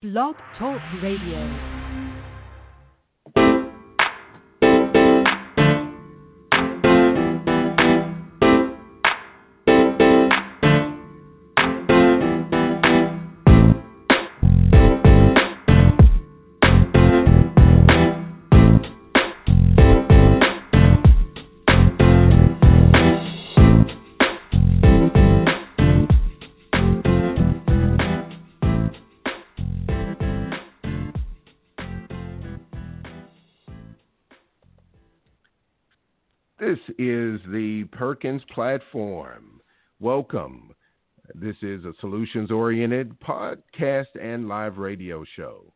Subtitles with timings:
[0.00, 1.77] Blog Talk Radio.
[36.98, 39.60] Is the Perkins Platform.
[40.00, 40.74] Welcome.
[41.32, 45.72] This is a solutions oriented podcast and live radio show.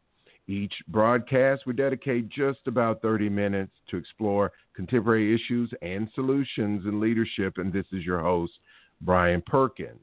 [0.48, 6.98] Each broadcast, we dedicate just about 30 minutes to explore contemporary issues and solutions in
[6.98, 7.59] leadership.
[7.59, 8.55] And this is your host,
[9.01, 10.01] Brian Perkins.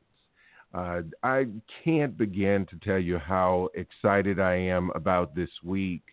[0.74, 1.48] Uh, I
[1.84, 6.04] can't begin to tell you how excited I am about this week.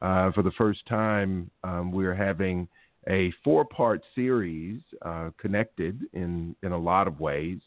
[0.00, 2.68] Uh, for the first time, um, we're having
[3.08, 7.58] a four part series uh, connected in, in a lot of ways.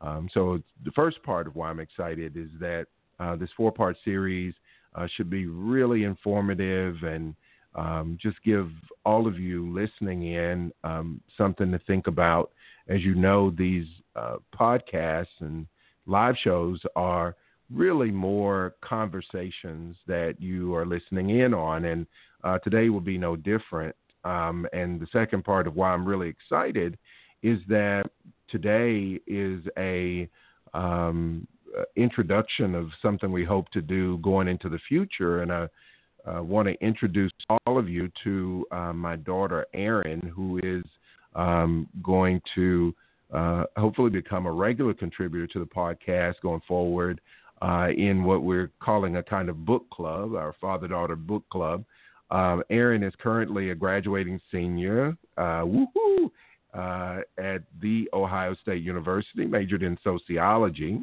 [0.00, 2.86] Um, so, the first part of why I'm excited is that
[3.18, 4.54] uh, this four part series
[4.94, 7.34] uh, should be really informative and
[7.74, 8.70] um, just give
[9.04, 12.50] all of you listening in um, something to think about.
[12.88, 15.66] As you know, these uh, podcasts and
[16.06, 17.36] live shows are
[17.72, 22.06] really more conversations that you are listening in on, and
[22.44, 23.94] uh, today will be no different.
[24.24, 26.98] Um, and the second part of why I'm really excited
[27.42, 28.04] is that
[28.48, 30.28] today is a
[30.74, 31.46] um,
[31.78, 35.42] uh, introduction of something we hope to do going into the future.
[35.42, 35.68] And I
[36.26, 40.84] uh, want to introduce all of you to uh, my daughter, Arin, who is
[41.34, 42.94] um, going to
[43.32, 47.20] uh, hopefully become a regular contributor to the podcast going forward
[47.62, 51.84] uh, in what we're calling a kind of book club, our father daughter book club.
[52.30, 56.30] Um, Arin is currently a graduating senior, uh, woohoo,
[56.74, 61.00] uh, at the Ohio State University, majored in sociology,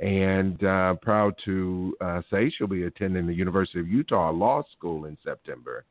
[0.00, 5.04] and uh, proud to uh, say she'll be attending the University of Utah Law School
[5.04, 5.84] in September.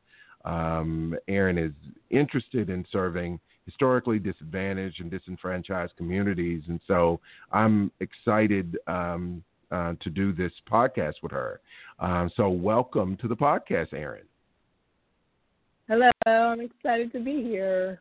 [0.44, 1.72] Um, Arin is
[2.10, 7.20] interested in serving historically disadvantaged and disenfranchised communities, and so
[7.50, 11.60] I'm excited um, uh, to do this podcast with her.
[11.98, 14.26] Um, so, welcome to the podcast, Arin.
[15.86, 18.00] Hello, I'm excited to be here.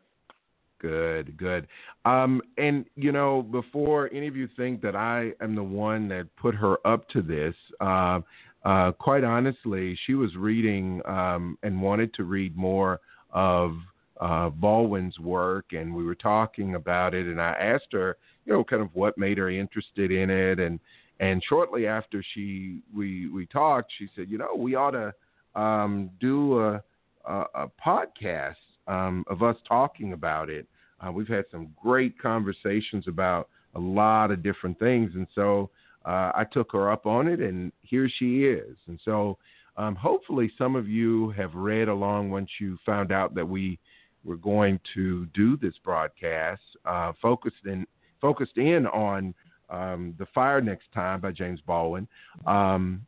[0.79, 1.67] Good, good.
[2.05, 6.27] Um, and you know, before any of you think that I am the one that
[6.38, 8.21] put her up to this, uh,
[8.63, 13.01] uh, quite honestly, she was reading um, and wanted to read more
[13.31, 13.75] of
[14.21, 17.27] uh, Baldwin's work, and we were talking about it.
[17.27, 18.15] And I asked her,
[18.45, 20.79] you know, kind of what made her interested in it, and
[21.19, 25.13] and shortly after she we we talked, she said, you know, we ought to
[25.59, 26.83] um, do a
[27.25, 28.56] a, a podcast
[28.88, 30.67] um, of us talking about it.
[31.00, 35.69] Uh, we've had some great conversations about a lot of different things, and so
[36.06, 38.78] uh, I took her up on it, and here she is.
[38.88, 39.38] And so,
[39.78, 43.79] um, hopefully, some of you have read along once you found out that we
[44.23, 47.85] were going to do this broadcast, uh, focused in
[48.22, 49.33] focused in on
[49.69, 52.07] um, the Fire Next Time by James Baldwin.
[52.45, 53.06] Um,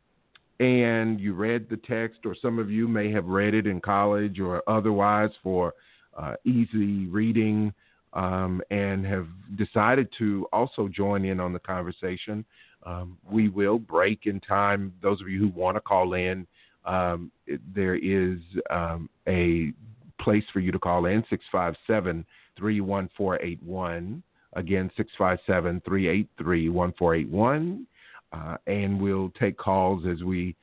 [0.60, 4.40] and you read the text, or some of you may have read it in college
[4.40, 5.74] or otherwise for
[6.16, 7.72] uh, easy reading,
[8.14, 12.44] um, and have decided to also join in on the conversation.
[12.84, 14.94] Um, we will break in time.
[15.02, 16.46] Those of you who want to call in,
[16.86, 18.38] um, it, there is
[18.70, 19.72] um, a
[20.20, 22.24] place for you to call in 657
[22.58, 24.22] 31481.
[24.54, 27.86] Again, 657 383 1481
[28.32, 30.54] uh, and we'll take calls as we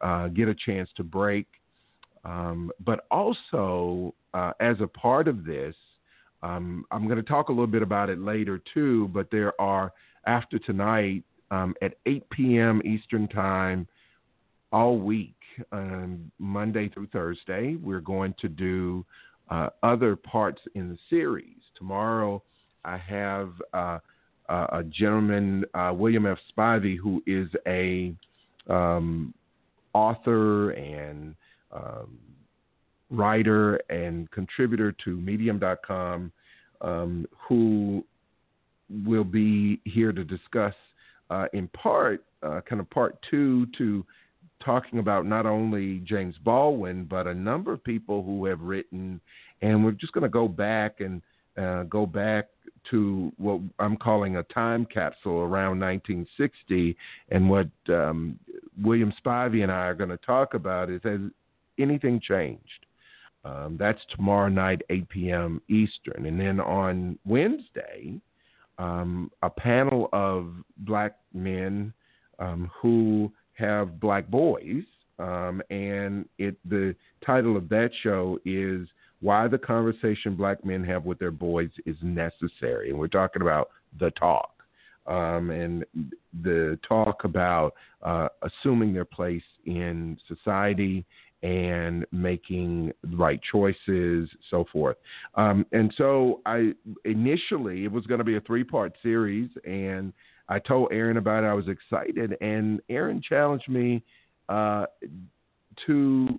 [0.00, 1.46] uh, get a chance to break.
[2.24, 5.74] Um, but also, uh, as a part of this,
[6.42, 9.08] um, I'm going to talk a little bit about it later too.
[9.12, 9.92] But there are
[10.26, 12.82] after tonight um, at 8 p.m.
[12.84, 13.86] Eastern Time
[14.72, 15.34] all week,
[15.72, 19.04] um, Monday through Thursday, we're going to do
[19.50, 21.56] uh, other parts in the series.
[21.76, 22.42] Tomorrow,
[22.84, 23.50] I have
[24.50, 26.38] uh, a gentleman, uh, William F.
[26.52, 28.12] Spivey, who is a
[28.68, 29.32] um,
[29.94, 31.34] author and
[31.72, 32.18] um,
[33.10, 36.32] writer and contributor to Medium.com,
[36.80, 38.04] um, who
[39.06, 40.74] will be here to discuss,
[41.30, 44.04] uh, in part, uh, kind of part two to
[44.64, 49.20] talking about not only James Baldwin, but a number of people who have written.
[49.62, 51.22] And we're just going to go back and
[51.56, 52.48] uh, go back
[52.90, 56.96] to what I'm calling a time capsule around 1960.
[57.30, 58.38] And what um,
[58.82, 61.20] William Spivey and I are going to talk about is has
[61.78, 62.86] anything changed?
[63.44, 65.62] Um, that's tomorrow night, 8 p.m.
[65.68, 66.26] Eastern.
[66.26, 68.20] And then on Wednesday,
[68.78, 71.92] um, a panel of black men
[72.38, 74.82] um, who have black boys.
[75.18, 76.94] Um, and it the
[77.24, 78.88] title of that show is
[79.20, 82.90] why the conversation black men have with their boys is necessary.
[82.90, 84.50] And we're talking about the talk.
[85.06, 85.84] Um, and
[86.42, 91.04] the talk about uh, assuming their place in society
[91.42, 94.96] and making the right choices, so forth.
[95.34, 96.72] Um, and so I
[97.04, 100.12] initially it was going to be a three part series, and
[100.48, 101.46] I told Arin about it.
[101.46, 104.02] I was excited, and Arin challenged me
[104.48, 104.84] uh,
[105.86, 106.38] to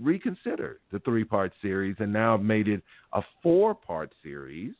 [0.00, 2.82] reconsider the three part series, and now made it
[3.12, 4.74] a four part series.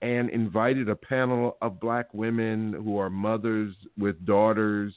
[0.00, 4.92] And invited a panel of black women who are mothers with daughters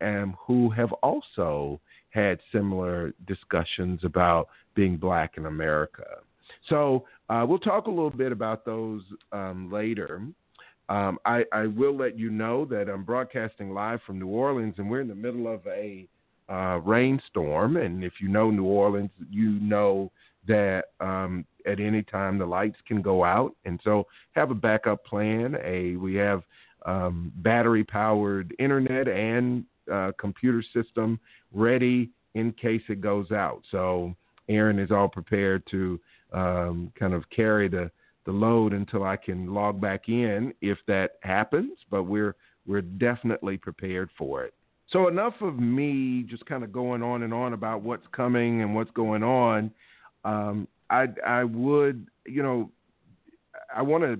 [0.00, 1.78] and who have also
[2.08, 6.06] had similar discussions about being black in America.
[6.68, 9.02] So uh, we'll talk a little bit about those
[9.32, 10.22] um, later.
[10.88, 14.88] Um, I, I, will let you know that I'm broadcasting live from New Orleans, and
[14.88, 16.06] we're in the middle of a
[16.48, 17.76] uh, rainstorm.
[17.76, 20.10] And if you know New Orleans, you know
[20.46, 25.04] that um, at any time the lights can go out, and so have a backup
[25.04, 25.56] plan.
[25.64, 26.42] A we have
[26.84, 31.18] um, battery powered internet and uh, computer system
[31.52, 33.62] ready in case it goes out.
[33.70, 34.14] So
[34.48, 36.00] Arin is all prepared to
[36.32, 37.90] um, kind of carry the
[38.24, 41.78] the load until I can log back in if that happens.
[41.90, 42.34] But we're
[42.66, 44.54] we're definitely prepared for it.
[44.92, 48.74] So enough of me just kind of going on and on about what's coming and
[48.74, 49.70] what's going on.
[50.24, 52.70] Um, I I would you know
[53.74, 54.18] I want to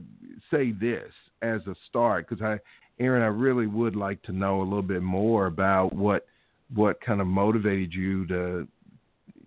[0.51, 2.59] say this as a start because I
[3.03, 6.27] Arin I really would like to know a little bit more about what
[6.75, 8.67] what kind of motivated you to,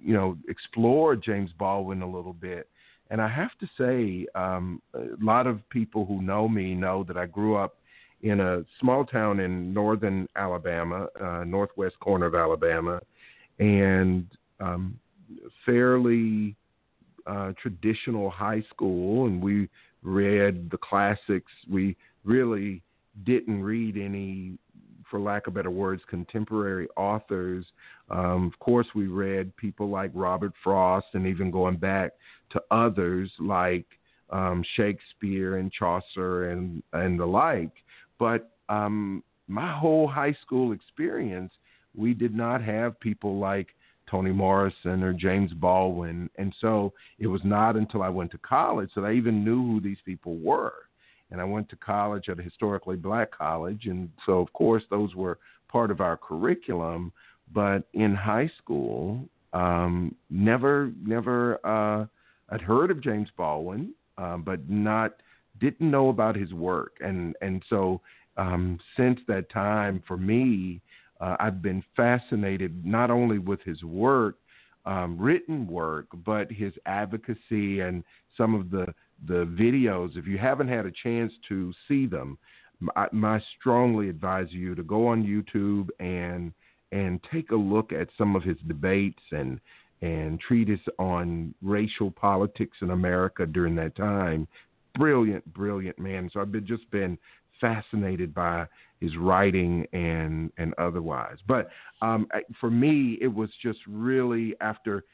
[0.02, 2.68] you know, explore James Baldwin a little bit.
[3.12, 7.18] And I have to say, um, a lot of people who know me know that
[7.18, 7.76] I grew up
[8.22, 13.00] in a small town in northern Alabama, uh, northwest corner of Alabama,
[13.60, 14.28] and
[14.60, 15.00] um,
[15.66, 16.56] fairly
[17.28, 19.28] uh, traditional high school.
[19.28, 19.70] And we
[20.04, 21.52] read the classics.
[21.70, 22.82] We really
[23.26, 24.58] didn't read any
[25.10, 27.66] for lack of better words, contemporary authors.
[28.10, 32.12] Um, of course, we read people like Robert Frost, and even going back
[32.52, 33.86] to others like
[34.30, 37.72] um, Shakespeare and Chaucer and and the like.
[38.20, 41.52] But um, my whole high school experience,
[41.96, 43.70] we did not have people like
[44.10, 48.90] Toni Morrison or James Baldwin, and so it was not until I went to college
[48.96, 50.74] that I even knew who these people were.
[51.32, 55.14] And I went to college at a historically black college, and so of course those
[55.16, 55.38] were
[55.68, 57.12] part of our curriculum.
[57.54, 62.06] But in high school, um, never, never, uh,
[62.50, 65.14] I'd heard of James Baldwin, uh, but not
[65.60, 68.02] didn't know about his work, and and so
[68.38, 70.82] um, since that time, for me,
[71.20, 74.38] uh, I've been fascinated not only with his work,
[74.86, 78.04] um, written work, but his advocacy and
[78.38, 78.94] some of the
[79.28, 82.38] the videos, if you haven't had a chance to see them,
[82.96, 86.54] I, I strongly advise you to go on YouTube and
[86.92, 89.60] and take a look at some of his debates and
[90.02, 94.48] and treatise on racial politics in America during that time.
[94.98, 96.30] Brilliant, brilliant man.
[96.34, 97.18] So I've been just been
[97.62, 98.68] fascinated by
[99.00, 101.38] his writing and and otherwise.
[101.48, 101.70] But
[102.02, 102.28] um,
[102.60, 105.06] for me, it was just really after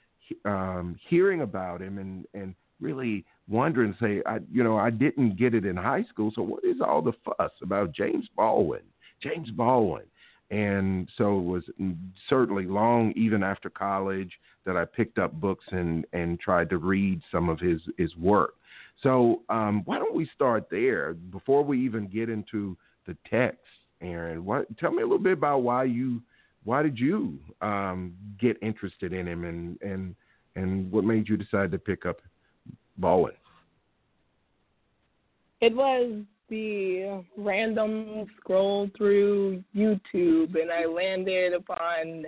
[0.45, 5.53] um, hearing about him and and really wondering, say, I, you know, I didn't get
[5.53, 6.31] it in high school.
[6.35, 8.81] So what is all the fuss about James Baldwin?
[9.21, 10.03] James Baldwin.
[10.51, 11.63] And so it was
[12.29, 14.31] certainly long, even after college,
[14.65, 18.55] that I picked up books and, and tried to read some of his, his work.
[19.01, 23.59] So um, why don't we start there before we even get into the text,
[24.01, 24.39] Arin?
[24.39, 26.21] What, tell me a little bit about why you,
[26.63, 30.15] why did you um, get interested in him, and and
[30.55, 32.17] and what made you decide to pick up
[32.97, 33.33] Baldwin?
[35.61, 42.25] It was the random scroll through YouTube, and I landed upon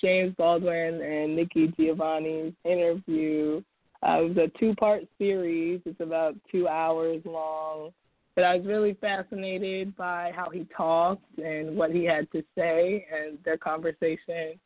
[0.00, 3.62] James Baldwin and Nikki Giovanni's interview.
[4.06, 7.90] Uh, it was a two part series, it's about two hours long.
[8.34, 13.04] But I was really fascinated by how he talked and what he had to say,
[13.12, 14.60] and their conversation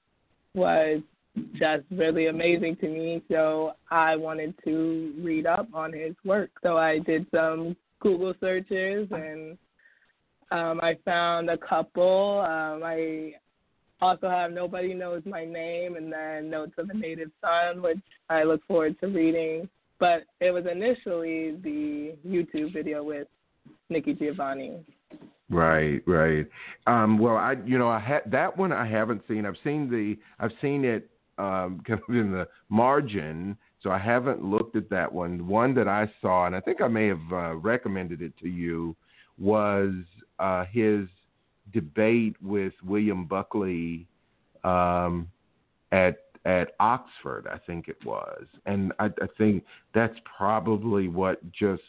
[0.55, 1.01] was
[1.55, 3.23] just really amazing to me.
[3.31, 6.51] So I wanted to read up on his work.
[6.63, 9.57] So I did some Google searches, and
[10.51, 12.41] um, I found a couple.
[12.41, 13.35] Um, I
[14.03, 18.43] also have Nobody Knows My Name, and then Notes of a Native Son, which I
[18.43, 19.69] look forward to reading.
[19.99, 23.29] But it was initially the YouTube video with
[23.89, 24.81] Nikki Giovanni.
[25.49, 26.47] Right, right.
[26.87, 28.73] Um, well, I, you know, I had that one.
[28.73, 29.47] I haven't seen.
[29.47, 30.17] I've seen the.
[30.41, 35.13] I've seen it um, kind of in the margin, so I haven't looked at that
[35.13, 35.47] one.
[35.47, 38.97] One that I saw, and I think I may have uh, recommended it to you,
[39.39, 39.93] was
[40.41, 41.07] uh, his
[41.73, 44.07] debate with William Buckley
[44.65, 45.29] um,
[45.91, 49.65] at at Oxford, I think it was, and I, I think
[49.95, 51.83] that's probably what just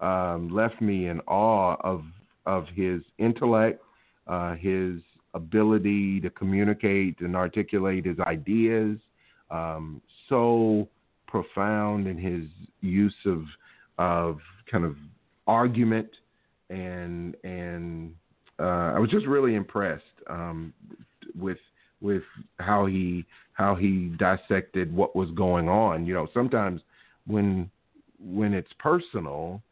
[0.00, 2.02] um, left me in awe of
[2.46, 3.82] of his intellect,
[4.26, 5.00] uh, his
[5.34, 8.98] ability to communicate and articulate his ideas.
[9.50, 10.88] Um, so
[11.28, 12.48] profound in his
[12.80, 13.44] use of
[13.98, 14.38] of
[14.70, 14.96] kind of
[15.46, 16.10] argument
[16.70, 18.14] and and
[18.62, 20.72] uh, I was just really impressed um,
[21.38, 21.58] with
[22.00, 22.22] with
[22.58, 26.06] how he how he dissected what was going on.
[26.06, 26.80] You know, sometimes
[27.26, 27.70] when
[28.18, 29.62] when it's personal,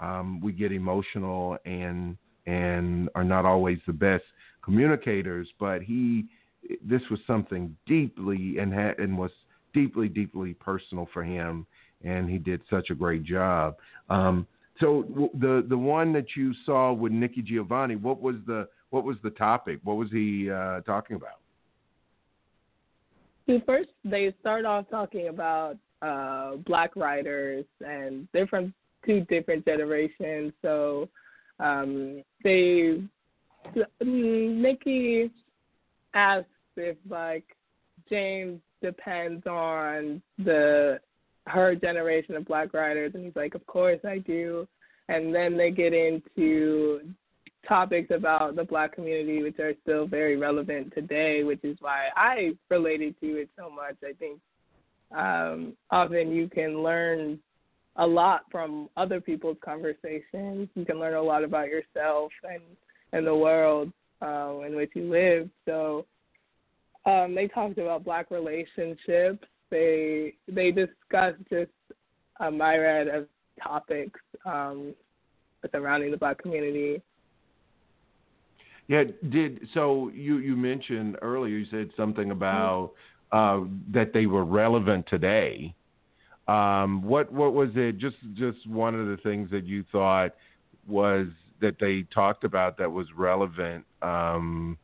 [0.00, 2.16] um, we get emotional and
[2.46, 4.24] and are not always the best
[4.64, 5.48] communicators.
[5.58, 6.26] But he,
[6.82, 9.30] this was something deeply and had and was
[9.72, 11.66] deeply deeply personal for him,
[12.04, 13.76] and he did such a great job.
[14.08, 14.46] Um,
[14.80, 19.16] so the the one that you saw with Nikki Giovanni, what was the what was
[19.22, 19.80] the topic?
[19.84, 21.40] What was he uh, talking about?
[23.66, 28.72] first they start off talking about uh, black writers, and they're from
[29.04, 30.52] two different generations.
[30.62, 31.08] So
[31.58, 33.02] um, they
[34.00, 35.30] Nikki
[36.14, 37.44] asks if like
[38.08, 41.00] James depends on the
[41.50, 44.66] her generation of black writers and he's like of course i do.
[45.08, 47.00] And then they get into
[47.68, 52.52] topics about the black community which are still very relevant today which is why i
[52.70, 53.96] related to it so much.
[54.04, 54.40] I think
[55.16, 57.38] um, often you can learn
[57.96, 60.68] a lot from other people's conversations.
[60.74, 62.62] You can learn a lot about yourself and
[63.12, 63.92] and the world
[64.22, 65.50] uh, in which you live.
[65.66, 66.06] So
[67.06, 71.70] um, they talked about black relationships they they discussed just
[72.40, 73.26] a myriad of
[73.62, 74.94] topics um,
[75.72, 77.02] surrounding the black community.
[78.88, 82.92] Yeah, did so you you mentioned earlier you said something about
[83.30, 83.60] uh,
[83.92, 85.74] that they were relevant today.
[86.48, 87.98] Um, what what was it?
[87.98, 90.34] Just just one of the things that you thought
[90.88, 91.28] was
[91.60, 94.76] that they talked about that was relevant um,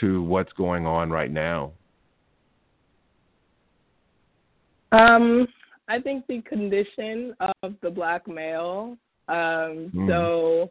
[0.00, 1.72] to what's going on right now.
[4.92, 5.46] Um,
[5.88, 8.96] I think the condition of the black male.
[9.28, 10.08] Um, mm.
[10.08, 10.70] So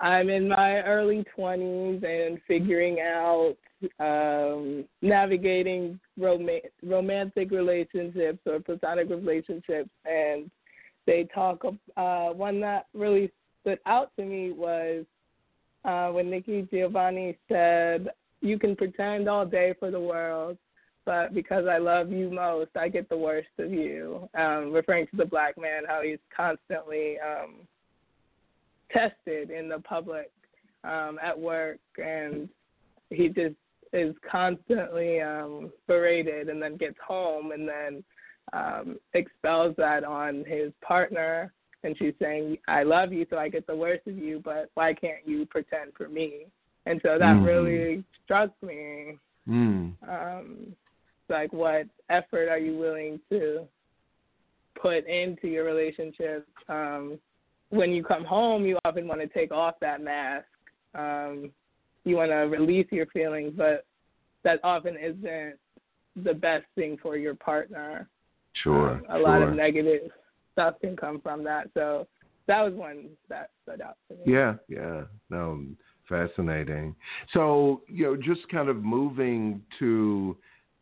[0.00, 3.56] I'm in my early 20s and figuring out
[3.98, 6.48] um, navigating rom-
[6.82, 9.90] romantic relationships or platonic relationships.
[10.04, 10.50] And
[11.06, 11.64] they talk,
[11.96, 15.04] uh, one that really stood out to me was
[15.84, 18.08] uh, when Nikki Giovanni said,
[18.40, 20.56] You can pretend all day for the world,
[21.06, 24.28] but because I love you most, I get the worst of you.
[24.34, 27.66] Um, referring to the black man, how he's constantly um,
[28.92, 30.30] tested in the public,
[30.84, 32.48] um, at work, and
[33.10, 33.56] he just
[33.92, 38.04] is constantly um, berated, and then gets home, and then
[38.52, 41.52] um, expels that on his partner.
[41.82, 44.94] And she's saying, "I love you, so I get the worst of you, but why
[44.94, 46.46] can't you pretend for me?"
[46.86, 47.44] And so that mm-hmm.
[47.44, 49.18] really struck me.
[49.48, 49.94] Mm.
[50.08, 50.76] Um,
[51.30, 53.66] like what effort are you willing to
[54.80, 56.46] put into your relationship?
[56.68, 57.18] Um
[57.70, 60.46] when you come home you often want to take off that mask.
[60.94, 61.52] Um
[62.04, 63.84] you want to release your feelings but
[64.42, 65.56] that often isn't
[66.24, 68.08] the best thing for your partner.
[68.62, 69.22] Sure um, a sure.
[69.22, 70.10] lot of negative
[70.52, 72.06] stuff can come from that so
[72.46, 74.22] that was one that stood out to me.
[74.26, 75.64] Yeah yeah no
[76.10, 76.94] fascinating.
[77.32, 80.36] So you know just kind of moving to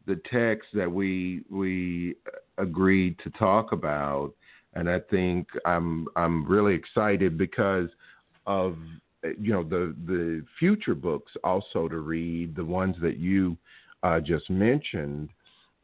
[0.08, 2.16] the text that we we
[2.56, 4.32] agreed to talk about,
[4.74, 7.90] and I think I'm I'm really excited because
[8.46, 8.76] of
[9.22, 13.56] you know the the future books also to read the ones that you
[14.02, 15.28] uh, just mentioned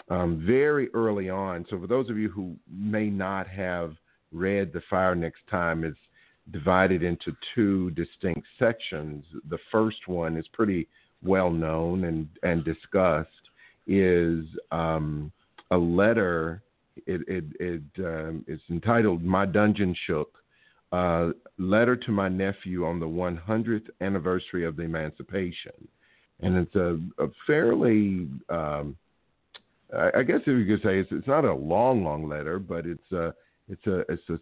[0.08, 1.66] um, very early on.
[1.68, 3.94] So for those of you who may not have
[4.32, 5.98] read The Fire Next Time, it's
[6.50, 9.24] divided into two distinct sections.
[9.50, 10.88] The first one is pretty
[11.22, 13.28] well known and and discussed
[13.86, 15.32] is um,
[15.70, 16.62] a letter.
[17.06, 20.38] It, it, it um, it's entitled "My Dungeon Shook,"
[20.92, 25.88] uh, letter to my nephew on the 100th anniversary of the emancipation,
[26.40, 28.96] and it's a, a fairly, um,
[29.92, 32.86] I, I guess if you could say it's, it's not a long, long letter, but
[32.86, 33.34] it's a
[33.68, 34.38] it's a it's a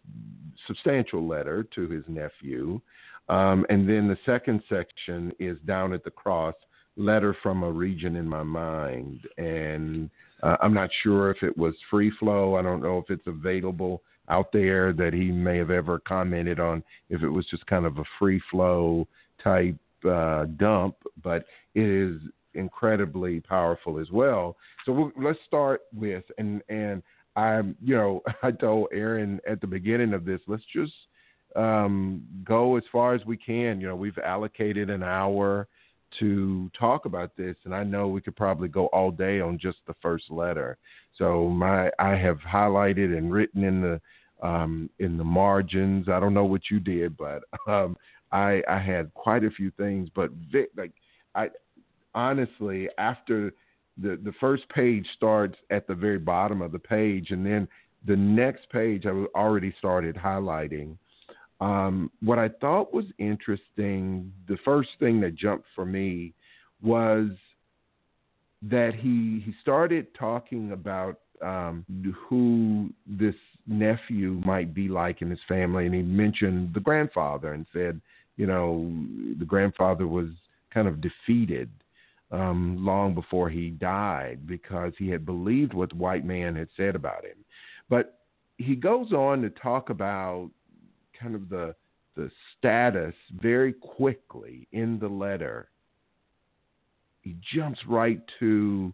[0.66, 2.80] substantial letter to his nephew,
[3.28, 6.54] um, and then the second section is down at the cross,
[6.96, 10.10] letter from a region in my mind, and
[10.42, 12.56] uh, I'm not sure if it was free flow.
[12.56, 16.82] I don't know if it's available out there that he may have ever commented on.
[17.10, 19.06] If it was just kind of a free flow
[19.42, 19.76] type
[20.08, 21.44] uh, dump, but
[21.74, 22.20] it is
[22.54, 24.56] incredibly powerful as well.
[24.84, 27.02] So we'll, let's start with and and
[27.36, 30.92] I'm you know I told Arin at the beginning of this let's just
[31.56, 33.80] um, go as far as we can.
[33.80, 35.68] You know we've allocated an hour
[36.20, 39.78] to talk about this, and I know we could probably go all day on just
[39.86, 40.78] the first letter.
[41.16, 44.00] So my I have highlighted and written in the
[44.46, 46.08] um, in the margins.
[46.08, 47.96] I don't know what you did, but um,
[48.32, 50.08] I I had quite a few things.
[50.14, 50.92] But Vic, like
[51.34, 51.50] I
[52.14, 53.52] honestly after
[53.98, 57.68] the the first page starts at the very bottom of the page, and then
[58.06, 60.96] the next page I already started highlighting.
[61.62, 66.32] Um, what I thought was interesting, the first thing that jumped for me
[66.82, 67.28] was
[68.62, 71.86] that he he started talking about um,
[72.28, 73.36] who this
[73.68, 78.00] nephew might be like in his family, and he mentioned the grandfather and said,
[78.36, 78.92] you know,
[79.38, 80.30] the grandfather was
[80.74, 81.70] kind of defeated
[82.32, 86.96] um, long before he died because he had believed what the white man had said
[86.96, 87.36] about him.
[87.88, 88.18] But
[88.58, 90.50] he goes on to talk about
[91.22, 91.74] kind of the
[92.14, 95.68] the status very quickly in the letter.
[97.22, 98.92] He jumps right to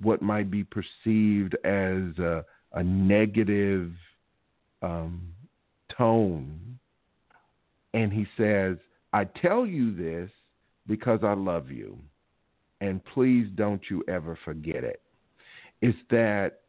[0.00, 3.92] what might be perceived as a, a negative
[4.80, 5.28] um,
[5.96, 6.78] tone.
[7.92, 8.78] And he says,
[9.12, 10.30] I tell you this
[10.86, 11.98] because I love you
[12.80, 15.00] and please don't you ever forget it.
[15.80, 16.60] it, is that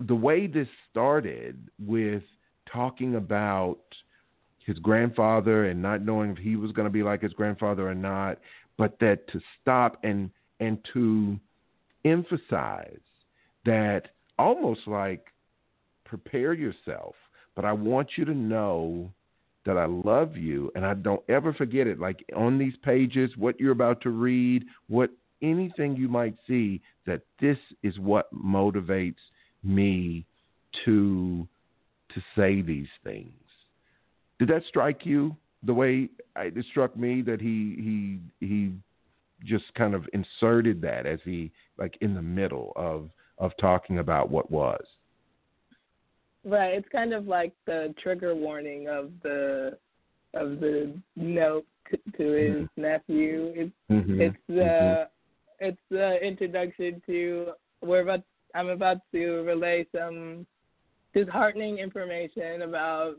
[0.00, 2.22] the way this started with
[2.72, 3.78] talking about
[4.64, 7.94] his grandfather and not knowing if he was going to be like his grandfather or
[7.94, 8.38] not,
[8.78, 10.30] but that to stop and
[10.60, 11.38] and to
[12.04, 13.00] emphasize
[13.64, 15.26] that almost like
[16.04, 17.14] prepare yourself,
[17.54, 19.10] but I want you to know
[19.66, 21.98] that I love you and I don't ever forget it.
[21.98, 25.10] Like on these pages, what you're about to read, what
[25.42, 29.14] anything you might see, that this is what motivates
[29.62, 30.24] me
[30.84, 31.46] to
[32.14, 33.32] to say these things.
[34.38, 38.72] Did that strike you the way it struck me that he he he
[39.44, 44.30] just kind of inserted that as he like in the middle of of talking about
[44.30, 44.84] what was.
[46.44, 46.74] Right.
[46.74, 49.78] It's kind of like the trigger warning of the
[50.34, 52.82] of the note to, to his mm-hmm.
[52.82, 53.52] nephew.
[53.54, 54.20] It's mm-hmm.
[54.20, 55.66] it's the mm-hmm.
[55.66, 58.22] it's the introduction to we're about
[58.54, 60.46] I'm about to relay some
[61.14, 63.16] disheartening information about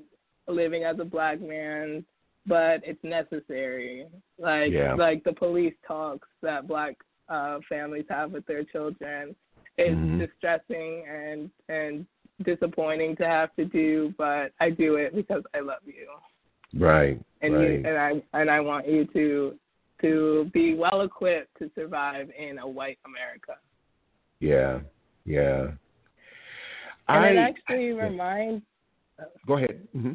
[0.47, 2.05] living as a black man,
[2.45, 4.07] but it's necessary.
[4.39, 4.93] Like yeah.
[4.95, 6.97] like the police talks that black
[7.29, 9.35] uh families have with their children.
[9.77, 10.19] It's mm-hmm.
[10.19, 12.05] distressing and and
[12.43, 16.07] disappointing to have to do, but I do it because I love you.
[16.79, 17.19] Right.
[17.41, 17.69] And right.
[17.69, 19.55] you and I and I want you to
[20.01, 23.57] to be well equipped to survive in a white America.
[24.39, 24.79] Yeah.
[25.25, 25.67] Yeah.
[27.15, 28.63] And I, it actually reminds
[29.47, 29.87] Go ahead.
[29.95, 30.13] Mm-hmm.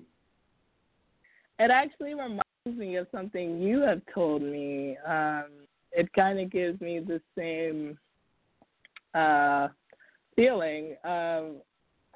[1.58, 4.96] It actually reminds me of something you have told me.
[5.06, 5.46] Um,
[5.92, 7.98] it kind of gives me the same
[9.14, 9.68] uh,
[10.34, 10.96] feeling.
[11.04, 11.56] Um,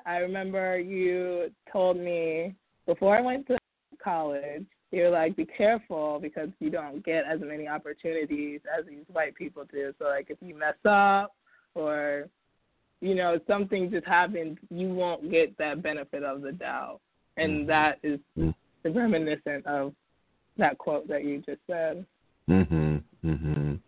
[0.05, 2.55] I remember you told me
[2.87, 3.59] before I went to
[4.03, 9.35] college, you're like, be careful because you don't get as many opportunities as these white
[9.37, 9.95] people do.
[9.99, 11.35] So, like, if you mess up
[11.75, 12.29] or,
[13.01, 17.01] you know, something just happens, you won't get that benefit of the doubt.
[17.37, 17.69] And mm-hmm.
[17.69, 18.93] that is mm-hmm.
[18.93, 19.95] reminiscent of
[20.59, 22.05] that quote that you just said.
[22.49, 23.03] Mhm.
[23.25, 23.79] Mhm.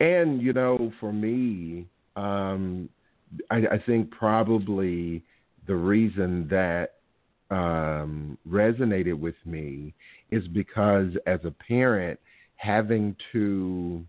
[0.00, 1.86] And you know, for me,
[2.16, 2.88] um,
[3.50, 5.22] I, I think probably
[5.66, 6.94] the reason that
[7.50, 9.94] um, resonated with me
[10.30, 12.18] is because as a parent,
[12.56, 14.04] having to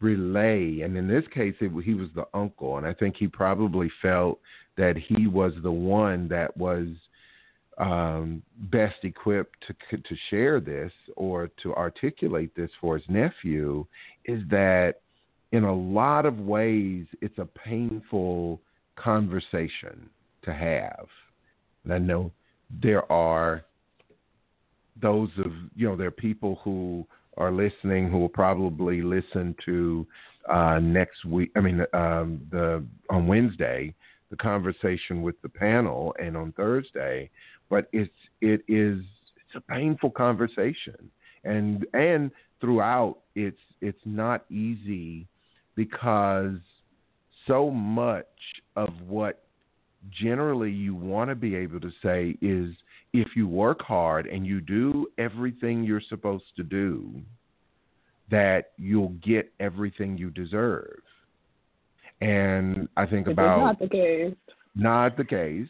[0.00, 3.90] relay, and in this case, it, he was the uncle, and I think he probably
[4.00, 4.40] felt
[4.76, 6.88] that he was the one that was
[7.78, 13.86] um, best equipped to to share this or to articulate this for his nephew.
[14.24, 14.96] Is that
[15.52, 18.60] in a lot of ways, it's a painful
[18.96, 20.08] conversation
[20.42, 21.06] to have.
[21.84, 22.32] And I know
[22.82, 23.64] there are
[25.00, 27.06] those of you know there are people who
[27.38, 30.06] are listening who will probably listen to
[30.50, 31.50] uh, next week.
[31.56, 33.94] I mean, um, the on Wednesday
[34.30, 37.30] the conversation with the panel, and on Thursday.
[37.70, 39.00] But it's it is
[39.36, 41.10] it's a painful conversation,
[41.44, 45.26] and and throughout it's it's not easy
[45.74, 46.58] because
[47.46, 48.26] so much
[48.76, 49.44] of what
[50.10, 52.74] generally you want to be able to say is
[53.12, 57.22] if you work hard and you do everything you're supposed to do,
[58.30, 61.00] that you'll get everything you deserve.
[62.20, 64.34] And I think about not the case.
[64.74, 65.68] Not the case.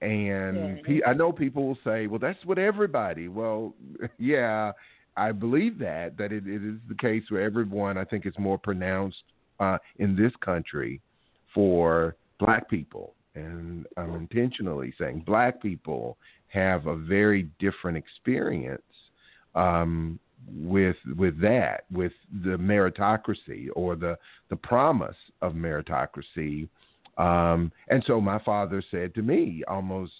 [0.00, 0.82] And yeah.
[0.84, 3.74] pe- I know people will say, "Well, that's what everybody." Well,
[4.18, 4.72] yeah,
[5.16, 7.98] I believe that that it, it is the case where everyone.
[7.98, 9.22] I think it's more pronounced
[9.60, 11.02] uh, in this country
[11.54, 16.16] for black people, and I'm intentionally saying black people
[16.50, 18.82] have a very different experience
[19.54, 20.18] um,
[20.52, 22.12] with with that, with
[22.44, 24.16] the meritocracy or the
[24.48, 26.68] the promise of meritocracy.
[27.18, 30.12] Um, and so my father said to me, almost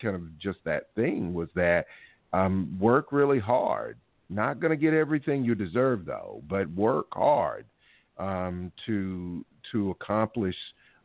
[0.00, 1.86] kind of just that thing was that
[2.32, 3.96] um, work really hard.
[4.28, 7.64] Not going to get everything you deserve though, but work hard
[8.18, 10.56] um, to to accomplish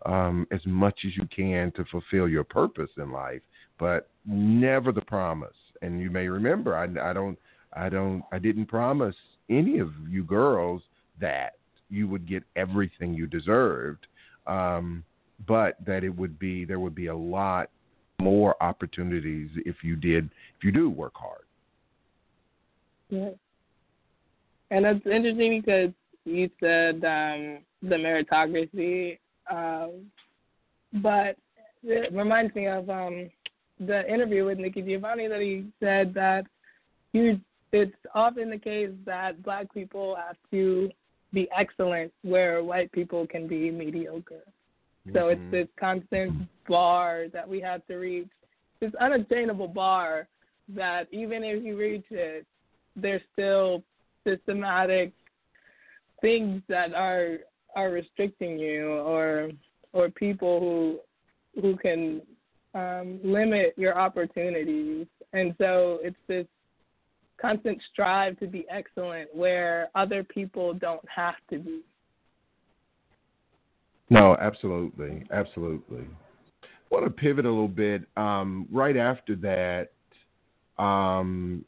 [0.05, 3.41] um, as much as you can to fulfill your purpose in life,
[3.79, 5.55] but never the promise.
[5.81, 7.37] And you may remember, I, I don't
[7.73, 9.15] I don't I didn't promise
[9.49, 10.81] any of you girls
[11.19, 11.53] that
[11.89, 14.07] you would get everything you deserved.
[14.47, 15.03] Um,
[15.47, 17.69] but that it would be there would be a lot
[18.19, 20.25] more opportunities if you did
[20.57, 21.41] if you do work hard.
[23.09, 23.31] Yeah.
[24.69, 25.91] And it's interesting because
[26.25, 29.17] you said um, the meritocracy,
[29.49, 30.05] um,
[31.01, 31.35] but
[31.83, 33.29] it reminds me of um,
[33.85, 36.45] the interview with Nikki Giovanni that he said that
[37.13, 37.39] you
[37.73, 40.89] it's often the case that black people have to
[41.33, 44.43] be excellent where white people can be mediocre.
[45.07, 45.17] Mm-hmm.
[45.17, 45.51] So it's mm-hmm.
[45.51, 48.27] this constant bar that we have to reach,
[48.81, 50.27] this unattainable bar
[50.75, 52.45] that even if you reach it,
[52.95, 53.83] there's still
[54.27, 55.13] systematic
[56.21, 57.37] things that are
[57.75, 59.49] are restricting you or
[59.93, 62.21] or people who who can
[62.73, 65.07] um, limit your opportunities.
[65.33, 66.45] And so it's this
[67.41, 71.81] constant strive to be excellent where other people don't have to be.
[74.09, 76.05] No, absolutely, absolutely.
[76.63, 78.03] I want to pivot a little bit.
[78.17, 79.91] Um, right after that,
[80.83, 81.63] um,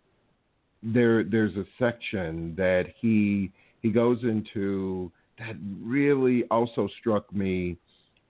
[0.83, 7.77] there there's a section that he he goes into that really also struck me,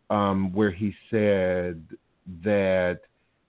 [0.10, 1.84] um, where he said
[2.44, 3.02] that,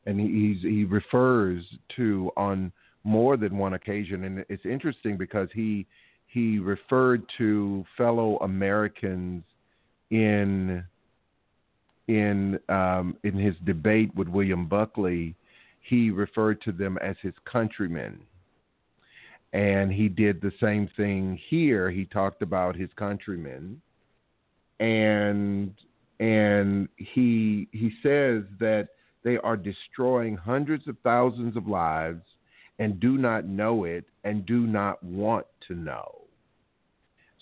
[0.06, 1.64] and he he refers
[1.96, 2.72] to on
[3.04, 5.86] more than one occasion, and it's interesting because he
[6.26, 9.44] he referred to fellow Americans
[10.10, 10.82] in
[12.08, 15.34] in um, in his debate with William Buckley.
[15.80, 18.18] He referred to them as his countrymen,
[19.52, 21.90] and he did the same thing here.
[21.90, 23.80] He talked about his countrymen,
[24.80, 25.74] and
[26.20, 28.88] and he he says that
[29.22, 32.22] they are destroying hundreds of thousands of lives
[32.78, 36.20] and do not know it and do not want to know.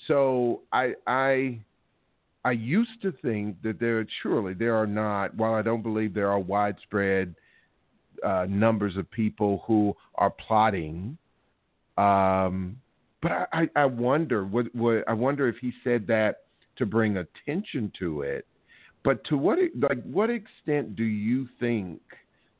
[0.07, 1.61] So I I
[2.45, 6.31] I used to think that there surely there are not while I don't believe there
[6.31, 7.35] are widespread
[8.25, 11.17] uh, numbers of people who are plotting.
[11.97, 12.77] Um,
[13.21, 16.45] but I, I, wonder what, what I wonder if he said that
[16.77, 18.47] to bring attention to it.
[19.05, 22.01] But to what like what extent do you think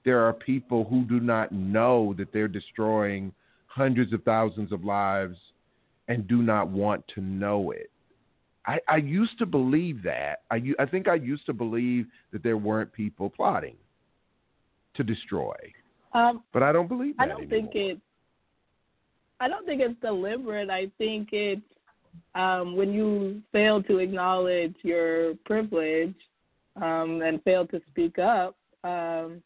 [0.05, 3.33] there are people who do not know that they're destroying
[3.67, 5.39] hundreds of thousands of lives
[6.09, 7.91] and do not want to know it.
[8.67, 10.43] I, I used to believe that.
[10.51, 13.77] I, I think I used to believe that there weren't people plotting
[14.95, 15.55] to destroy.
[16.13, 17.73] Um, but I don't believe that I don't anymore.
[17.73, 17.99] think it.
[19.41, 20.71] I don't think it's deliberate.
[20.71, 21.63] I think it's
[22.35, 26.15] um, when you fail to acknowledge your privilege
[26.77, 28.57] um, and failed to speak up.
[28.85, 29.43] Um,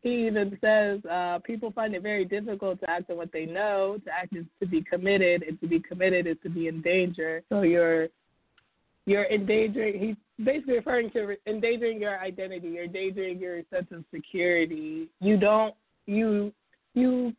[0.00, 3.98] he even says uh, people find it very difficult to act on what they know.
[4.04, 7.42] To act is to be committed, and to be committed is to be in danger.
[7.48, 8.08] So you're
[9.04, 10.00] you're endangering.
[10.00, 12.68] He's basically referring to endangering your identity.
[12.68, 15.08] You're endangering your sense of security.
[15.20, 15.74] You don't
[16.06, 16.52] you
[16.94, 17.34] you.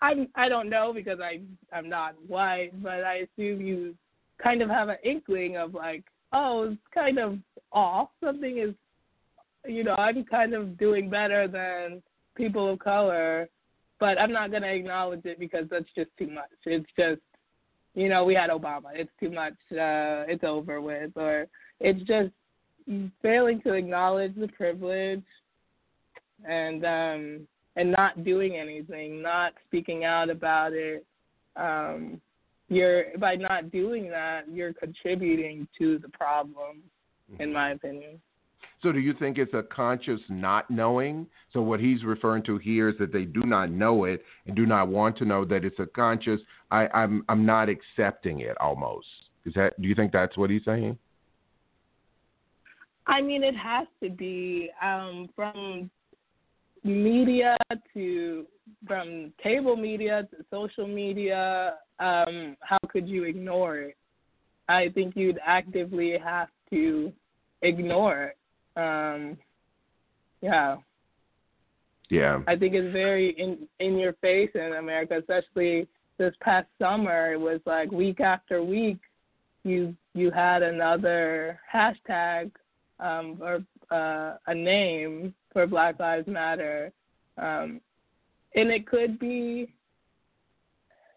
[0.00, 1.40] I I don't know because I
[1.76, 3.94] I'm not white, but I assume you
[4.42, 7.38] kind of have an inkling of like, oh, it's kind of
[7.72, 8.08] off.
[8.22, 8.74] Something is
[9.68, 12.02] you know, I'm kind of doing better than
[12.36, 13.48] people of color.
[13.98, 16.50] but I'm not gonna acknowledge it because that's just too much.
[16.66, 17.22] It's just,
[17.94, 18.90] you know, we had Obama.
[18.94, 19.54] It's too much.
[19.72, 21.46] Uh, it's over with, or
[21.80, 22.30] it's just
[23.22, 25.24] failing to acknowledge the privilege
[26.48, 31.04] and um and not doing anything, not speaking out about it.
[31.56, 32.20] Um,
[32.68, 36.82] you're by not doing that, you're contributing to the problem,
[37.38, 38.20] in my opinion.
[38.82, 41.26] So, do you think it's a conscious not knowing?
[41.52, 44.66] So, what he's referring to here is that they do not know it and do
[44.66, 46.40] not want to know that it's a conscious.
[46.70, 48.56] I, I'm I'm not accepting it.
[48.60, 49.06] Almost.
[49.44, 49.80] Is that?
[49.80, 50.98] Do you think that's what he's saying?
[53.06, 55.90] I mean, it has to be um, from
[56.86, 57.56] media
[57.94, 58.46] to
[58.86, 61.74] from cable media to social media.
[61.98, 63.96] Um, how could you ignore it?
[64.68, 67.12] I think you'd actively have to
[67.62, 68.80] ignore it.
[68.80, 69.36] Um,
[70.42, 70.76] yeah.
[72.08, 72.40] Yeah.
[72.46, 77.32] I think it's very in in your face in America, especially this past summer.
[77.32, 78.98] It was like week after week,
[79.64, 82.50] you you had another hashtag
[83.00, 86.92] um, or uh, a name for Black Lives Matter,
[87.38, 87.80] um,
[88.54, 89.72] and it could be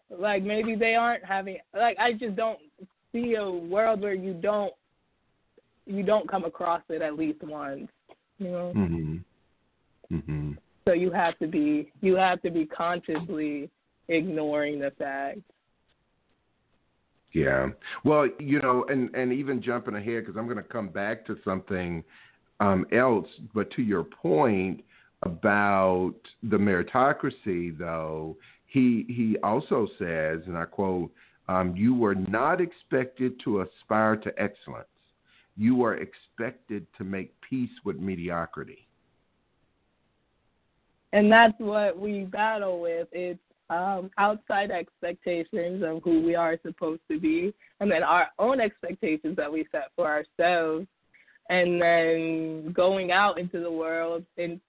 [0.08, 2.58] like maybe they aren't having like I just don't
[3.12, 4.72] see a world where you don't
[5.84, 7.90] you don't come across it at least once,
[8.38, 8.72] you know.
[8.74, 9.24] Mhm.
[10.10, 10.56] Mhm.
[10.86, 13.68] So you have to be you have to be consciously
[14.08, 15.40] ignoring the fact.
[17.32, 17.68] Yeah.
[18.04, 21.38] Well, you know, and and even jumping ahead because I'm going to come back to
[21.44, 22.02] something
[22.60, 24.84] um, else, but to your point
[25.22, 31.10] about the meritocracy, though, he he also says, and I quote,
[31.48, 34.86] um, "You were not expected to aspire to excellence.
[35.56, 38.86] You are expected to make peace with mediocrity."
[41.12, 43.08] And that's what we battle with.
[43.10, 48.60] It's um, outside expectations of who we are supposed to be, and then our own
[48.60, 50.86] expectations that we set for ourselves,
[51.50, 54.60] and then going out into the world and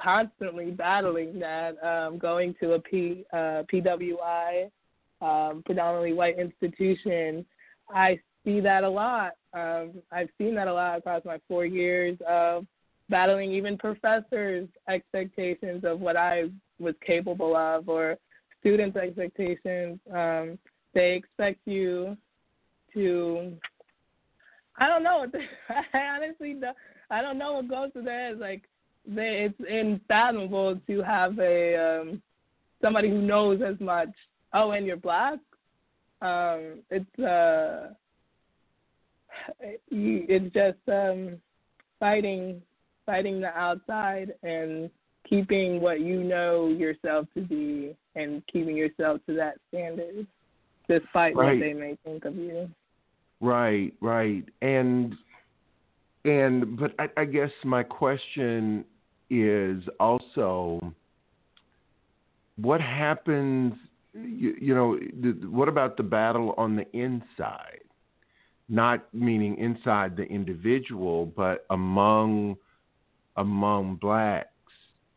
[0.00, 4.70] constantly battling that, um, going to a P, uh, PWI,
[5.20, 7.44] um, predominantly white institution,
[7.90, 9.32] I see that a lot.
[9.52, 12.64] Um, I've seen that a lot across my four years of
[13.10, 16.44] battling even professors' expectations of what I
[16.78, 18.18] was capable of or
[18.60, 19.98] students' expectations.
[20.12, 20.58] Um,
[20.94, 22.16] they expect you
[22.94, 23.52] to.
[24.78, 25.26] I don't know.
[25.94, 26.76] I honestly don't.
[27.10, 28.40] I don't know what goes through their heads.
[28.40, 28.62] Like,
[29.06, 32.22] they, it's unfathomable to have a um,
[32.82, 34.08] somebody who knows as much.
[34.52, 35.38] Oh, and you're black.
[36.22, 37.88] Um, it's uh,
[39.90, 41.38] it's just um,
[42.00, 42.62] fighting,
[43.06, 44.90] fighting the outside and
[45.28, 50.26] keeping what you know yourself to be and keeping yourself to that standard
[50.88, 51.54] despite right.
[51.54, 52.68] what they may think of you.
[53.40, 54.44] Right, right.
[54.62, 55.14] And
[56.24, 58.84] and but I, I guess my question
[59.30, 60.94] is also
[62.56, 63.74] what happens
[64.14, 64.98] you, you know
[65.50, 67.80] what about the battle on the inside
[68.68, 72.56] not meaning inside the individual but among
[73.36, 74.48] among blacks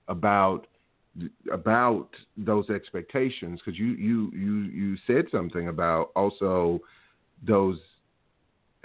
[0.08, 0.67] about
[1.51, 6.80] about those expectations because you, you you you said something about also
[7.45, 7.77] those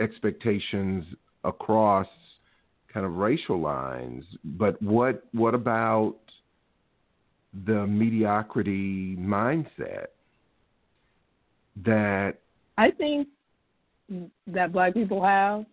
[0.00, 1.04] expectations
[1.44, 2.06] across
[2.92, 6.16] kind of racial lines but what what about
[7.66, 10.06] the mediocrity mindset
[11.84, 12.38] that
[12.78, 13.28] I think
[14.46, 15.64] that black people have.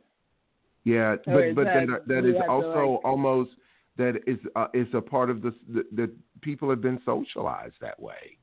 [0.84, 3.52] Yeah but but that that that is also like- almost
[3.98, 5.54] that is uh, is a part of the
[5.94, 6.10] that
[6.42, 8.38] people have been socialized that way.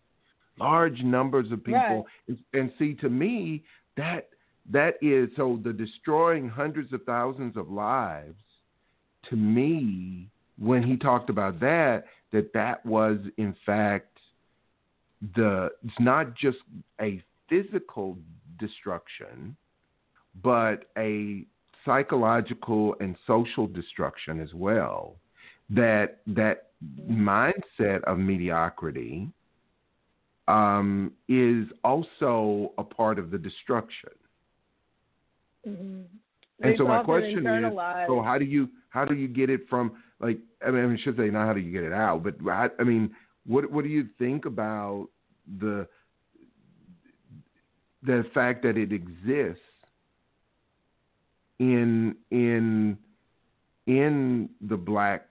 [0.58, 3.62] Large numbers of people, and, and see to me
[3.96, 4.30] that
[4.70, 8.34] that is so the destroying hundreds of thousands of lives.
[9.30, 14.18] To me, when he talked about that, that that was in fact
[15.34, 16.58] the it's not just
[17.00, 18.18] a physical
[18.58, 19.56] destruction,
[20.42, 21.44] but a
[21.84, 25.16] psychological and social destruction as well
[25.70, 26.66] that that
[27.08, 29.28] mindset of mediocrity
[30.48, 34.10] um, is also a part of the destruction.
[35.66, 36.02] Mm-hmm.
[36.60, 37.72] And so my question is,
[38.06, 41.16] so how do you how do you get it from like I mean I should
[41.16, 43.14] say not how do you get it out, but I, I mean
[43.46, 45.08] what what do you think about
[45.60, 45.86] the
[48.02, 49.60] the fact that it exists
[51.58, 52.96] in in
[53.86, 55.28] in the black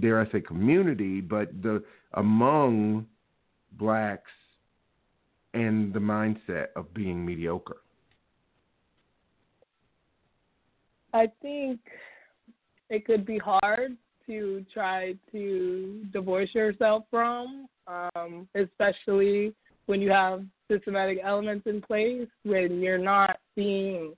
[0.00, 1.82] dare I say community, but the
[2.14, 3.06] among
[3.72, 4.30] blacks
[5.54, 7.78] and the mindset of being mediocre?
[11.16, 11.80] I think
[12.90, 19.54] it could be hard to try to divorce yourself from, um, especially
[19.86, 24.12] when you have systematic elements in place, when you're not seeing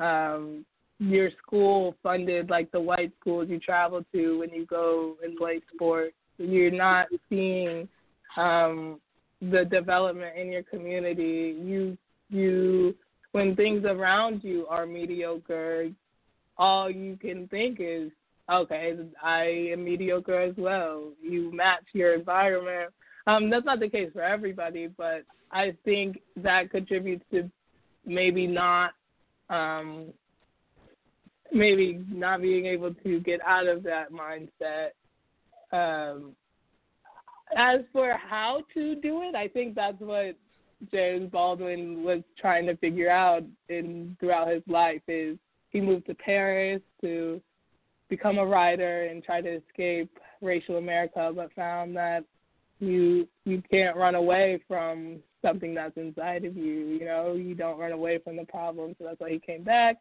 [0.00, 0.66] um,
[0.98, 5.62] your school funded like the white schools you travel to when you go and play
[5.74, 6.14] sports.
[6.36, 7.88] You're not seeing
[8.36, 9.00] um,
[9.40, 11.56] the development in your community.
[11.58, 11.96] You
[12.28, 12.94] you
[13.32, 15.88] when things around you are mediocre,
[16.56, 18.10] all you can think is,
[18.50, 21.12] okay, I am mediocre as well.
[21.22, 22.92] You match your environment.
[23.26, 27.50] Um, that's not the case for everybody, but I think that contributes to
[28.04, 28.92] maybe not
[29.50, 30.12] um,
[31.52, 34.90] maybe not being able to get out of that mindset.
[35.72, 36.32] Um,
[37.56, 40.36] as for how to do it, I think that's what
[40.90, 45.38] James Baldwin was trying to figure out in throughout his life is
[45.74, 47.42] he moved to Paris to
[48.08, 50.08] become a writer and try to escape
[50.40, 52.24] racial America, but found that
[52.78, 56.86] you you can't run away from something that's inside of you.
[56.86, 58.94] You know, you don't run away from the problem.
[58.98, 59.96] So that's why he came back,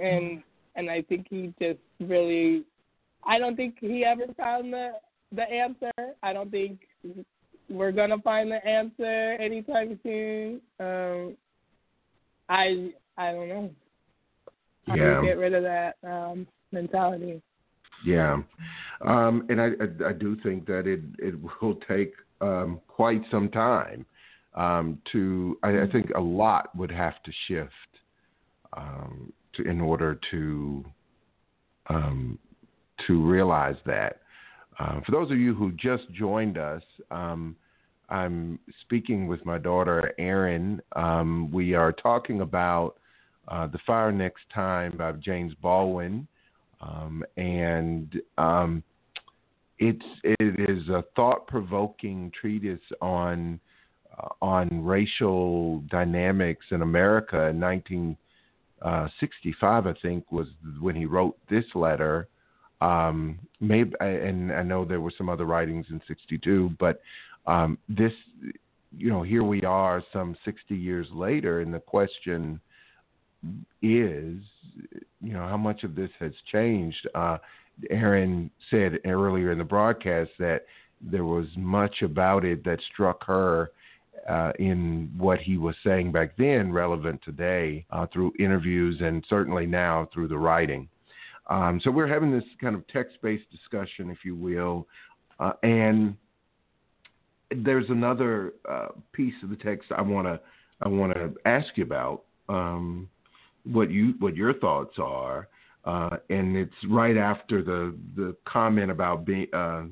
[0.00, 0.42] and
[0.76, 2.64] and I think he just really,
[3.24, 4.92] I don't think he ever found the
[5.30, 5.92] the answer.
[6.22, 6.80] I don't think
[7.68, 10.60] we're gonna find the answer anytime soon.
[10.80, 11.36] Um,
[12.48, 13.70] I I don't know.
[14.86, 15.20] How yeah.
[15.20, 17.42] do get rid of that um, mentality?
[18.04, 18.38] Yeah,
[19.04, 23.48] um, and I, I, I do think that it it will take um, quite some
[23.48, 24.04] time
[24.54, 25.58] um, to.
[25.62, 27.70] I, I, think a lot would have to shift
[28.76, 30.84] um, to, in order to
[31.88, 32.38] um,
[33.06, 34.20] to realize that.
[34.78, 37.56] Uh, for those of you who just joined us, um,
[38.10, 40.80] I'm speaking with my daughter Arin.
[40.94, 42.96] Um, we are talking about
[43.48, 46.26] uh, "The Fire Next Time" by James Baldwin,
[46.80, 48.82] um, and um,
[49.78, 53.60] it's it is a thought-provoking treatise on
[54.18, 58.16] uh, on racial dynamics in America in 19-
[58.82, 60.48] uh, 65, I think, was
[60.80, 62.28] when he wrote this letter.
[62.80, 67.00] Um, maybe, and I know there were some other writings in 62, but
[67.46, 68.12] um, this,
[68.96, 72.60] you know, here we are some 60 years later, and the question
[73.82, 74.42] is,
[75.20, 77.06] you know, how much of this has changed?
[77.14, 77.38] Uh,
[77.90, 80.66] Arin said earlier in the broadcast that
[81.00, 83.70] there was much about it that struck her
[84.28, 89.66] uh, in what he was saying back then relevant today uh, through interviews and certainly
[89.66, 90.88] now through the writing.
[91.48, 94.88] Um, so we're having this kind of text-based discussion, if you will,
[95.38, 96.16] uh, and
[97.54, 100.40] there's another uh, piece of the text I want to
[100.82, 103.08] I want to ask you about um,
[103.70, 105.48] what you what your thoughts are,
[105.84, 109.84] uh, and it's right after the the comment about being uh,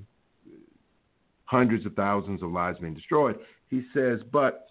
[1.45, 3.39] hundreds of thousands of lives being destroyed
[3.75, 4.69] he says, but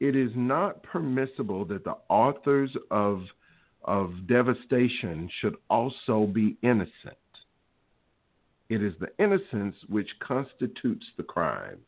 [0.00, 3.22] it is not permissible that the authors of
[3.86, 7.18] of devastation should also be innocent.
[8.70, 11.78] It is the innocence which constitutes the crime.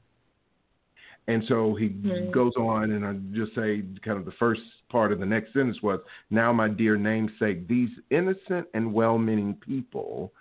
[1.29, 2.31] And so he mm-hmm.
[2.31, 5.83] goes on, and I just say, kind of the first part of the next sentence
[5.83, 10.33] was, Now, my dear namesake, these innocent and well meaning people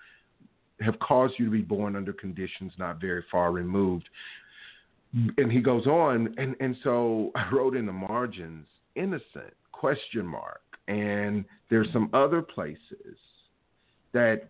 [0.82, 4.08] have caused you to be born under conditions not very far removed.
[5.38, 9.54] And he goes on, and and so I wrote in the margins, innocent?
[9.72, 13.18] Question mark, and there's some other places
[14.12, 14.50] that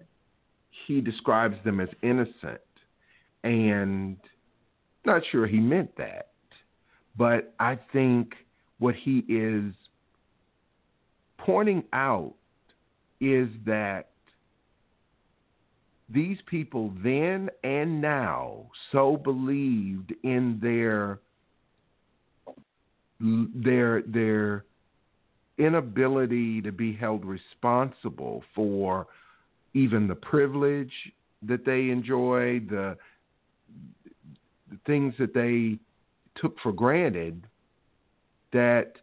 [0.87, 2.61] he describes them as innocent,
[3.43, 4.17] and
[5.05, 6.29] not sure he meant that,
[7.17, 8.33] but I think
[8.79, 9.73] what he is
[11.37, 12.33] pointing out
[13.21, 14.09] is that
[16.09, 21.19] these people then and now so believed in their
[23.19, 24.65] their their
[25.57, 29.07] inability to be held responsible for
[29.73, 30.91] even the privilege
[31.41, 32.97] that they enjoy, the, the
[34.85, 35.79] things that they
[36.39, 37.45] took for granted,
[38.53, 38.93] that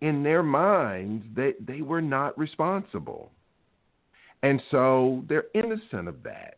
[0.00, 3.30] in their minds they, they were not responsible.
[4.42, 6.56] And so they're innocent of that.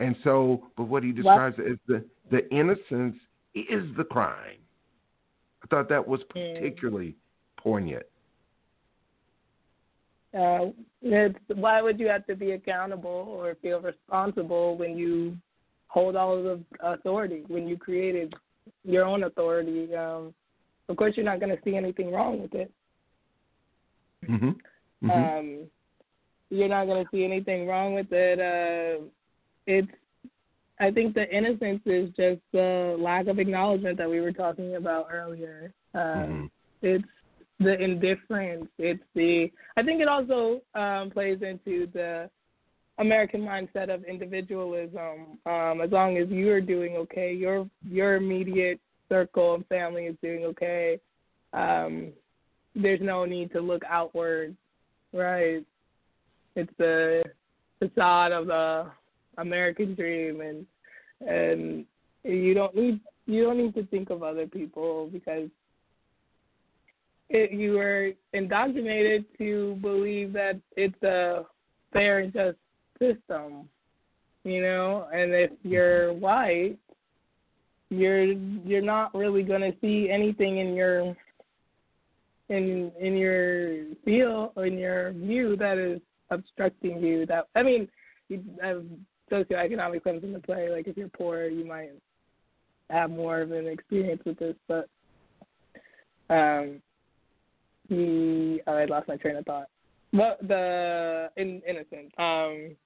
[0.00, 1.68] And so, but what he describes what?
[1.68, 3.16] as the, the innocence
[3.54, 4.58] is the crime.
[5.62, 7.62] I thought that was particularly mm.
[7.62, 8.06] poignant.
[10.36, 10.66] Uh,
[11.54, 15.36] why would you have to be accountable or feel responsible when you
[15.88, 17.44] hold all of the authority?
[17.48, 18.34] When you created
[18.84, 20.34] your own authority, um,
[20.88, 22.72] of course, you're not going to see anything wrong with it.
[24.28, 24.48] Mm-hmm.
[24.48, 25.10] Mm-hmm.
[25.10, 25.66] Um,
[26.50, 28.38] you're not going to see anything wrong with it.
[28.38, 29.04] Uh,
[29.66, 29.90] it's
[30.78, 35.08] I think the innocence is just the lack of acknowledgement that we were talking about
[35.10, 35.72] earlier.
[35.94, 36.46] Um, mm-hmm.
[36.82, 37.04] It's
[37.58, 38.66] the indifference.
[38.78, 39.50] It's the.
[39.76, 42.28] I think it also um, plays into the
[42.98, 45.38] American mindset of individualism.
[45.44, 50.16] Um, as long as you are doing okay, your your immediate circle and family is
[50.22, 50.98] doing okay.
[51.52, 52.12] Um,
[52.74, 54.56] there's no need to look outward,
[55.12, 55.64] right?
[56.54, 57.22] It's the
[57.78, 58.86] facade of the
[59.38, 60.66] American dream, and
[61.26, 61.84] and
[62.24, 65.48] you don't need you don't need to think of other people because
[67.28, 71.44] it, you are indoctrinated to believe that it's a
[71.92, 72.56] fair and just
[72.98, 73.68] system,
[74.44, 75.08] you know.
[75.12, 76.78] And if you're white,
[77.90, 81.16] you're you're not really going to see anything in your
[82.48, 87.26] in in your feel in your view that is obstructing you.
[87.26, 87.88] That I mean,
[88.28, 88.84] you have
[89.30, 90.70] socioeconomic comes into play.
[90.70, 91.90] Like if you're poor, you might
[92.90, 94.54] have more of an experience with this.
[94.68, 94.88] But
[96.30, 96.80] um,
[97.88, 99.68] he, oh, I lost my train of thought.
[100.16, 102.12] But the in, innocent.
[102.18, 102.76] Um,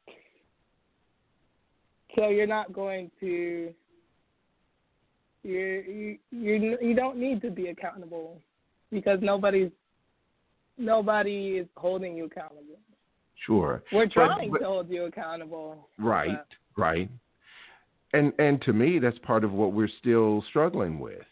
[2.16, 3.72] so you're not going to.
[5.42, 8.38] You you you you don't need to be accountable
[8.90, 9.70] because nobody's
[10.76, 12.78] nobody is holding you accountable.
[13.46, 13.82] Sure.
[13.92, 15.88] We're trying but, to hold you accountable.
[15.98, 16.38] Right,
[16.76, 16.82] but.
[16.82, 17.10] right.
[18.12, 21.22] And and to me, that's part of what we're still struggling with.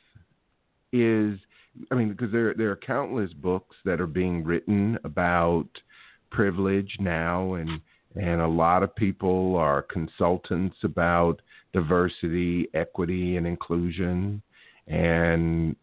[0.92, 1.38] Is
[1.90, 5.68] I mean, because there there are countless books that are being written about
[6.30, 7.80] privilege now, and
[8.14, 11.40] and a lot of people are consultants about
[11.72, 14.42] diversity, equity, and inclusion,
[14.86, 15.76] and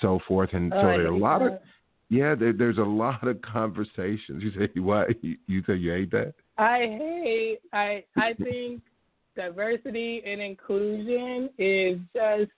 [0.00, 0.50] so forth.
[0.52, 1.52] And oh, so there are a lot that.
[1.52, 1.58] of
[2.08, 4.42] yeah, there, there's a lot of conversations.
[4.42, 5.08] You say what?
[5.22, 6.34] You, you say you hate that?
[6.58, 7.58] I hate.
[7.72, 8.82] I I think
[9.34, 12.50] diversity and inclusion is just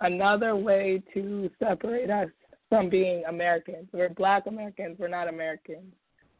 [0.00, 2.28] another way to separate us
[2.68, 3.88] from being Americans.
[3.92, 4.96] We're Black Americans.
[4.98, 5.92] We're not Americans.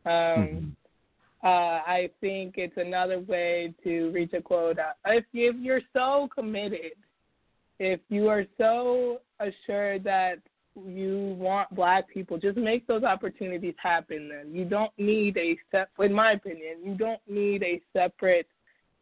[0.06, 0.66] Um, mm-hmm.
[1.46, 4.94] uh, I think it's another way to reach a quota.
[5.04, 6.92] If if you're so committed,
[7.80, 10.38] if you are so assured that
[10.76, 14.54] you want black people, just make those opportunities happen then.
[14.54, 18.46] You don't need a step in my opinion, you don't need a separate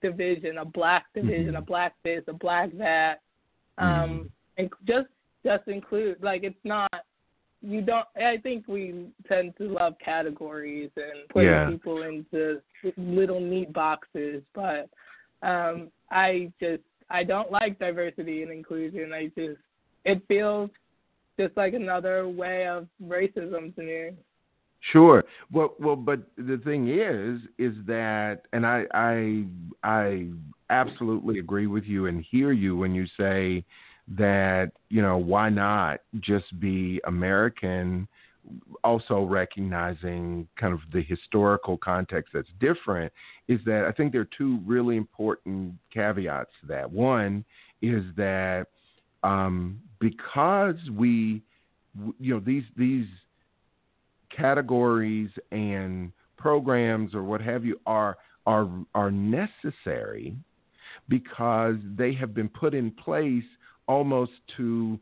[0.01, 1.57] division, a black division, mm-hmm.
[1.57, 3.21] a black this, a black that.
[3.77, 4.23] Um mm-hmm.
[4.57, 5.09] and just
[5.45, 7.05] just include like it's not
[7.65, 11.69] you don't I think we tend to love categories and put yeah.
[11.69, 12.61] people into
[12.97, 14.89] little neat boxes, but
[15.43, 19.13] um I just I don't like diversity and inclusion.
[19.13, 19.61] I just
[20.05, 20.71] it feels
[21.39, 24.11] just like another way of racism to me.
[24.93, 25.25] Sure.
[25.51, 29.45] Well, well, but the thing is, is that, and I, I,
[29.83, 30.29] I
[30.69, 33.65] absolutely agree with you and hear you when you say
[34.09, 38.07] that, you know, why not just be American,
[38.83, 43.13] also recognizing kind of the historical context that's different.
[43.49, 46.91] Is that I think there are two really important caveats to that.
[46.91, 47.45] One
[47.81, 48.67] is that
[49.23, 51.43] um, because we,
[52.21, 53.07] you know, these these
[54.35, 60.37] categories and programs or what have you are are are necessary
[61.09, 63.45] because they have been put in place
[63.87, 64.99] almost to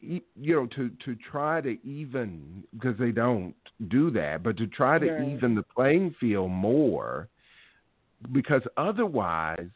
[0.00, 3.54] you know to to try to even because they don't
[3.88, 5.28] do that but to try to right.
[5.28, 7.28] even the playing field more
[8.32, 9.68] because otherwise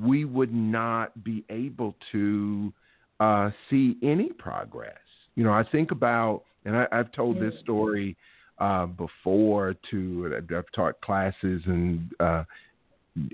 [0.00, 2.72] we would not be able to
[3.20, 4.98] uh, see any progress.
[5.34, 8.16] You know, I think about, and I, have told this story
[8.58, 12.44] uh, before to, I've taught classes in uh,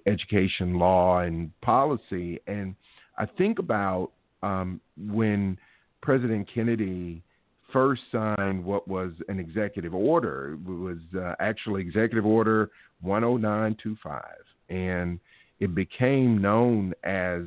[0.06, 2.74] education law and policy, and
[3.22, 4.10] I think about
[4.42, 5.56] um, when
[6.00, 7.22] President Kennedy
[7.72, 10.54] first signed what was an executive order.
[10.54, 12.70] It was uh, actually Executive Order
[13.04, 14.24] 10925,
[14.70, 15.20] and
[15.60, 17.42] it became known as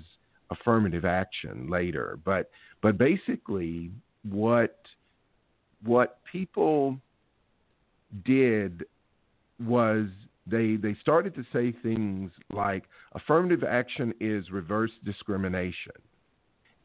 [0.49, 2.19] affirmative action later.
[2.23, 2.49] But
[2.82, 3.91] but basically,
[4.23, 4.78] what
[5.84, 6.97] what people
[8.23, 8.86] did
[9.59, 10.07] was
[10.47, 12.83] they they started to say things like
[13.13, 15.93] affirmative action is reverse discrimination,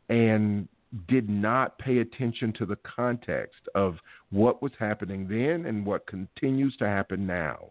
[0.08, 0.68] and
[1.08, 3.96] did not pay attention to the context of
[4.30, 7.70] what was happening then and what continues to happen now.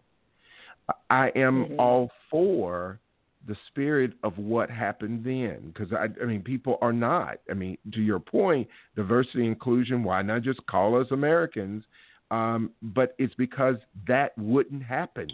[1.10, 1.80] I am mm-hmm.
[1.80, 3.00] all for
[3.48, 7.78] the spirit of what happened then because I, I mean people are not i mean
[7.94, 8.68] to your point
[8.98, 11.86] diversity inclusion why not just call us americans
[12.32, 13.78] um, but it's because
[14.08, 15.30] that wouldn't happen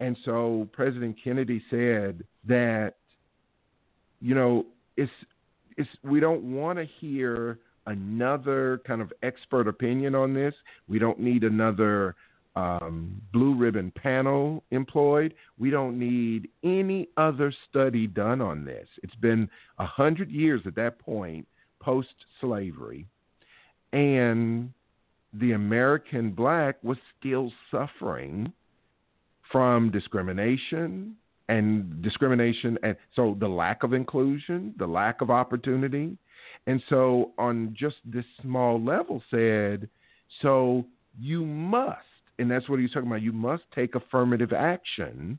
[0.00, 2.94] and so president kennedy said that
[4.20, 4.64] you know
[4.96, 5.12] it's
[5.76, 10.54] it's we don't want to hear another kind of expert opinion on this
[10.88, 12.14] we don't need another
[12.56, 15.34] um, blue ribbon panel employed.
[15.58, 18.88] We don't need any other study done on this.
[19.02, 21.46] It's been a hundred years at that point,
[21.80, 23.06] post slavery,
[23.92, 24.72] and
[25.34, 28.52] the American black was still suffering
[29.50, 31.14] from discrimination
[31.48, 36.16] and discrimination and so the lack of inclusion, the lack of opportunity.
[36.66, 39.88] And so on just this small level said,
[40.42, 40.84] so
[41.18, 42.00] you must
[42.38, 43.22] and that's what he's talking about.
[43.22, 45.38] You must take affirmative action.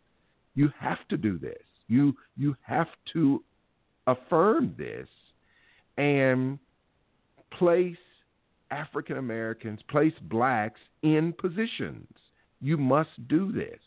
[0.55, 1.61] You have to do this.
[1.87, 3.43] You you have to
[4.07, 5.07] affirm this
[5.97, 6.57] and
[7.51, 7.97] place
[8.71, 12.07] African Americans, place blacks in positions.
[12.61, 13.79] You must do this.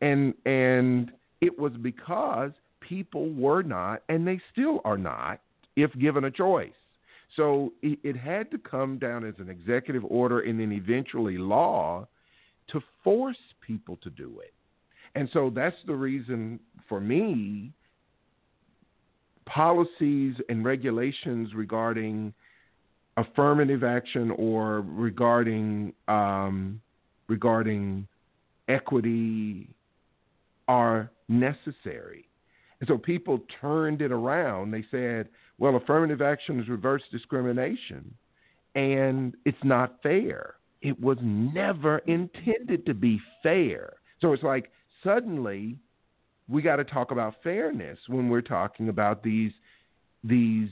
[0.00, 5.40] And and it was because people were not and they still are not
[5.76, 6.72] if given a choice.
[7.36, 12.06] So it, it had to come down as an executive order and then eventually law
[12.68, 13.36] to force
[13.66, 14.52] people to do it.
[15.14, 17.72] And so that's the reason for me
[19.46, 22.32] policies and regulations regarding
[23.16, 26.80] affirmative action or regarding um,
[27.28, 28.06] regarding
[28.68, 29.68] equity
[30.68, 32.28] are necessary.
[32.80, 34.70] And so people turned it around.
[34.70, 38.12] They said, well, affirmative action is reverse discrimination,
[38.74, 43.94] and it's not fair it was never intended to be fair.
[44.20, 44.70] So it's like
[45.02, 45.78] suddenly
[46.46, 49.52] we got to talk about fairness when we're talking about these
[50.22, 50.68] these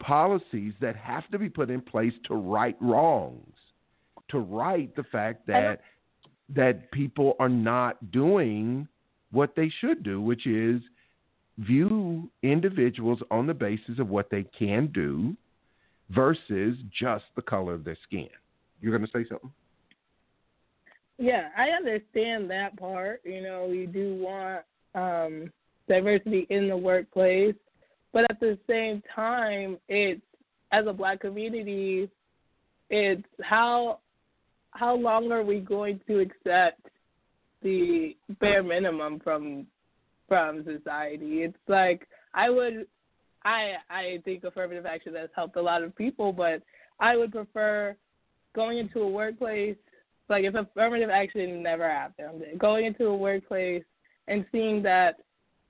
[0.00, 3.54] policies that have to be put in place to right wrongs,
[4.30, 5.80] to right the fact that
[6.54, 8.86] that people are not doing
[9.32, 10.80] what they should do, which is
[11.58, 15.34] view individuals on the basis of what they can do
[16.10, 18.28] versus just the color of their skin.
[18.80, 19.50] You're going to say something?
[21.18, 23.22] Yeah, I understand that part.
[23.24, 25.50] You know, we do want um,
[25.88, 27.54] diversity in the workplace,
[28.12, 30.20] but at the same time, it's
[30.72, 32.10] as a black community,
[32.90, 34.00] it's how
[34.76, 36.80] how long are we going to accept
[37.62, 39.66] the bare minimum from
[40.28, 41.42] from society?
[41.42, 42.86] It's like I would
[43.44, 46.62] I I think affirmative action has helped a lot of people, but
[47.00, 47.96] I would prefer
[48.54, 49.76] going into a workplace,
[50.28, 53.84] like if affirmative action never happened, going into a workplace
[54.28, 55.16] and seeing that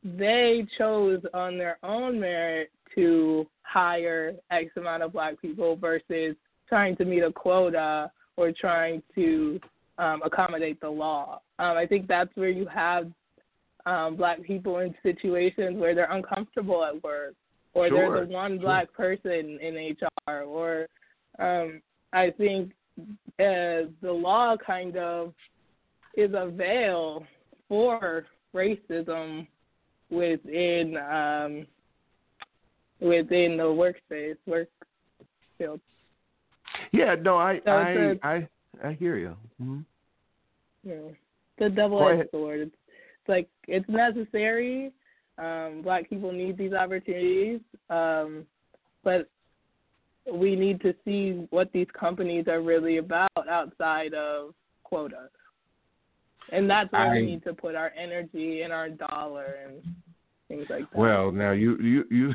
[0.04, 6.36] they chose on their own merit to hire X amount of black people versus
[6.68, 9.60] trying to meet a quota or trying to
[9.98, 11.40] um, accommodate the law.
[11.58, 13.10] Um, I think that's where you have
[13.86, 17.34] um, black people in situations where they're uncomfortable at work,
[17.74, 18.16] or sure.
[18.16, 19.16] they're the one black sure.
[19.16, 19.96] person in
[20.28, 20.86] HR, or
[21.38, 21.80] um,
[22.12, 22.72] I think
[23.38, 25.32] uh, the law kind of
[26.16, 27.24] is a veil
[27.68, 29.46] for racism
[30.10, 31.66] within um,
[33.00, 34.68] within the workspace work
[35.58, 35.80] field.
[36.92, 38.48] Yeah, no, I so I, a, I
[38.84, 39.36] I hear you.
[39.62, 39.80] Mm-hmm.
[40.84, 41.12] Yeah,
[41.58, 42.60] the double-edged sword.
[42.60, 44.92] It's, it's like it's necessary.
[45.38, 47.60] Um, black people need these opportunities,
[47.90, 48.46] um,
[49.04, 49.28] but
[50.32, 55.30] we need to see what these companies are really about outside of quotas.
[56.52, 59.82] And that's where I, we need to put our energy and our dollar and
[60.48, 60.98] things like that.
[60.98, 62.34] Well, now you you you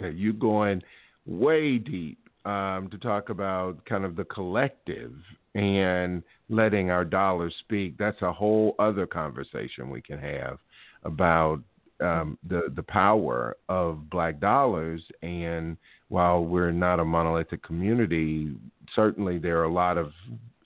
[0.10, 0.82] you going
[1.26, 5.12] way deep um, to talk about kind of the collective
[5.54, 7.96] and letting our dollars speak.
[7.98, 10.58] That's a whole other conversation we can have
[11.04, 11.60] about
[12.00, 15.76] um, the the power of black dollars and
[16.12, 18.54] while we're not a monolithic community,
[18.94, 20.12] certainly there are a lot of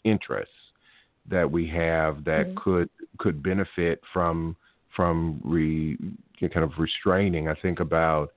[0.03, 0.53] interests
[1.31, 2.57] that we have that mm-hmm.
[2.57, 4.57] could could benefit from
[4.97, 5.97] from re,
[6.41, 7.47] kind of restraining.
[7.47, 8.33] I think about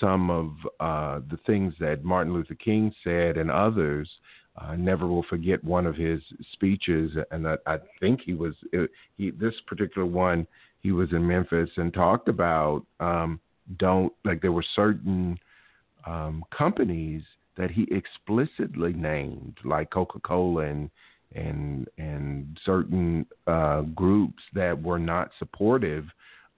[0.00, 4.08] some of uh, the things that Martin Luther King said and others.
[4.56, 6.20] I never will forget one of his
[6.52, 8.54] speeches, and I, I think he was
[9.16, 10.46] he this particular one.
[10.80, 13.40] He was in Memphis and talked about um,
[13.76, 15.38] don't like there were certain
[16.06, 17.22] um, companies
[17.56, 20.90] that he explicitly named, like Coca Cola and
[21.34, 26.06] and and certain uh, groups that were not supportive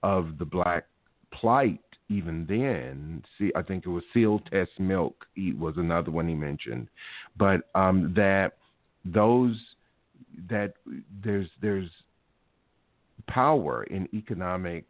[0.03, 0.85] of the black
[1.31, 1.79] plight
[2.11, 3.23] even then.
[3.37, 5.25] See, I think it was seal test Milk
[5.57, 6.87] was another one he mentioned,
[7.37, 8.57] but um, that
[9.05, 9.57] those
[10.49, 10.73] that
[11.23, 11.89] there's there's
[13.27, 14.85] power in economic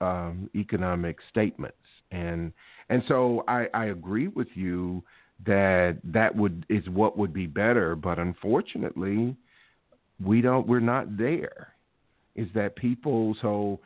[0.00, 1.76] um, economic statements,
[2.10, 2.52] and
[2.88, 5.02] and so I, I agree with you
[5.44, 9.36] that that would is what would be better, but unfortunately,
[10.24, 11.74] we don't we're not there.
[12.34, 13.80] Is that people so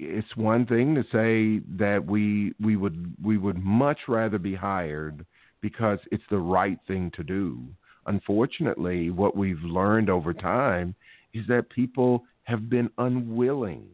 [0.00, 5.24] it's one thing to say that we we would we would much rather be hired
[5.60, 7.60] because it's the right thing to do.
[8.06, 10.94] Unfortunately, what we've learned over time
[11.32, 13.86] is that people have been unwilling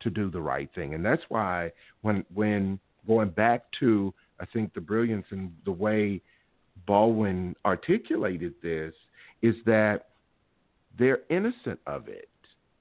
[0.00, 1.70] to do the right thing, and that's why
[2.02, 6.20] when when going back to I think the brilliance in the way
[6.86, 8.94] Baldwin articulated this
[9.42, 10.08] is that
[10.98, 12.28] they're innocent of it.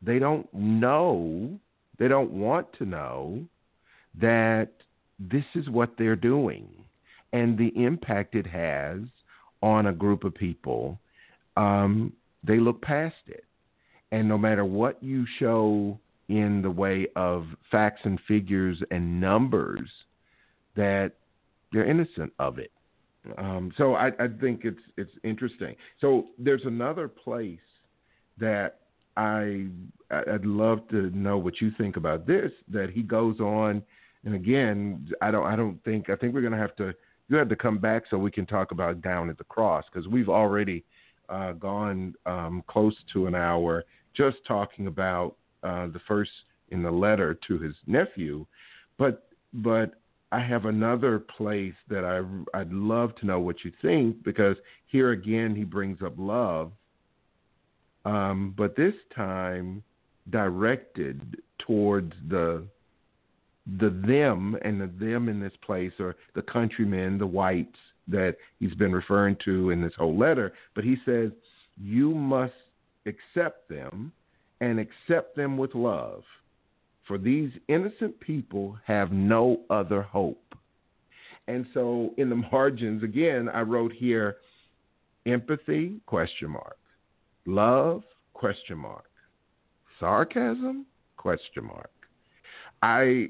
[0.02, 1.60] They don't know
[2.02, 3.46] they don't want to know
[4.20, 4.70] that
[5.20, 6.68] this is what they're doing
[7.32, 9.02] and the impact it has
[9.62, 11.00] on a group of people.
[11.58, 12.12] Um,
[12.44, 13.44] they look past it.
[14.12, 19.88] And no matter what you show in the way of facts and figures and numbers,
[20.76, 21.12] that
[21.72, 22.72] they're innocent of it.
[23.38, 25.76] Um, so I, I think it's it's interesting.
[26.00, 27.60] So there's another place
[28.40, 28.80] that
[29.18, 29.68] I
[30.10, 32.52] I'd love to know what you think about this.
[32.68, 33.82] That he goes on,
[34.26, 36.94] and again, I don't I don't think I think we're gonna have to
[37.30, 40.08] you have to come back so we can talk about down at the cross because
[40.08, 40.84] we've already
[41.30, 46.32] uh, gone um, close to an hour just talking about uh, the first
[46.70, 48.46] in the letter to his nephew,
[48.98, 49.96] but but
[50.32, 54.56] I have another place that I I'd love to know what you think because
[54.86, 56.72] here again he brings up love
[58.06, 59.84] um, but this time
[60.30, 62.66] directed towards the
[63.80, 67.78] the them and the them in this place or the countrymen, the whites
[68.08, 70.52] that he's been referring to in this whole letter.
[70.74, 71.32] But he says
[71.80, 72.54] you must
[73.06, 74.12] accept them
[74.62, 76.24] and accept them with love.
[77.08, 80.56] For these innocent people have no other hope.
[81.48, 84.38] And so in the margins, again, I wrote here
[85.26, 86.78] empathy, question mark.
[87.46, 88.04] Love?
[88.34, 89.06] Question mark.
[90.00, 90.86] Sarcasm?
[91.18, 91.92] Question mark.
[92.82, 93.28] I,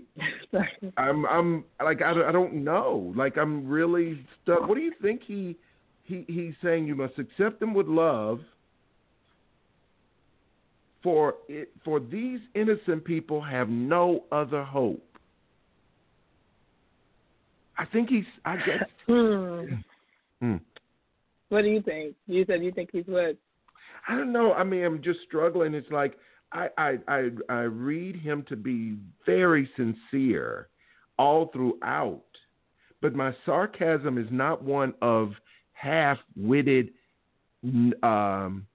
[0.98, 3.14] I'm, I'm like I, I don't know.
[3.16, 4.68] Like I'm really stuck.
[4.68, 5.58] What do you think he,
[6.04, 6.88] he, he's saying?
[6.88, 8.40] You must accept them with love.
[11.04, 15.04] For it, for these innocent people have no other hope.
[17.78, 18.26] I think he's.
[18.46, 18.84] I guess.
[19.08, 19.66] Hmm.
[20.40, 20.56] Hmm.
[21.50, 22.16] What do you think?
[22.28, 23.36] You said you think he's what?
[24.12, 24.52] I don't know.
[24.52, 25.74] I mean, I'm just struggling.
[25.74, 26.18] It's like
[26.52, 30.68] I I I, I read him to be very sincere
[31.18, 32.26] all throughout,
[33.02, 35.32] but my sarcasm is not one of
[35.72, 36.90] half-witted
[38.04, 38.68] um,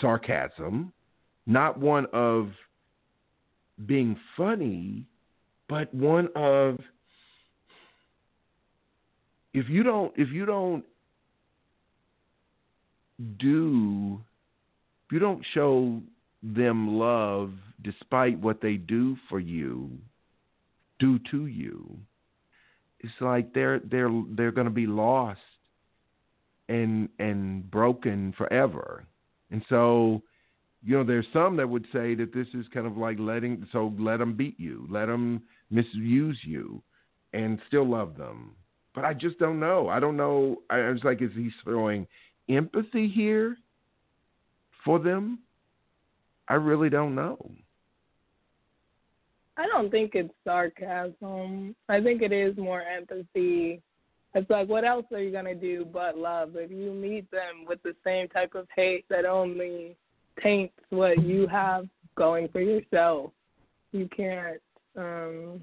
[0.00, 0.92] sarcasm,
[1.46, 2.52] not one of
[3.86, 5.04] being funny,
[5.68, 6.78] but one of
[9.52, 10.84] if you don't if you don't
[13.38, 14.20] do
[15.12, 16.00] you don't show
[16.42, 17.52] them love
[17.82, 19.90] despite what they do for you,
[20.98, 21.98] do to you,
[23.00, 25.40] it's like they're they're they're going to be lost
[26.68, 29.04] and and broken forever.
[29.50, 30.22] And so,
[30.82, 33.92] you know, there's some that would say that this is kind of like letting so
[33.98, 36.82] let them beat you, let them misuse you,
[37.34, 38.52] and still love them.
[38.94, 39.88] But I just don't know.
[39.88, 40.62] I don't know.
[40.70, 42.06] I, I was like, is he throwing
[42.48, 43.58] empathy here?
[44.84, 45.40] For them?
[46.48, 47.38] I really don't know.
[49.56, 51.76] I don't think it's sarcasm.
[51.88, 53.80] I think it is more empathy.
[54.34, 56.56] It's like, what else are you going to do but love?
[56.56, 59.96] If you meet them with the same type of hate that only
[60.42, 63.30] taints what you have going for yourself,
[63.92, 64.60] you can't
[64.96, 65.60] um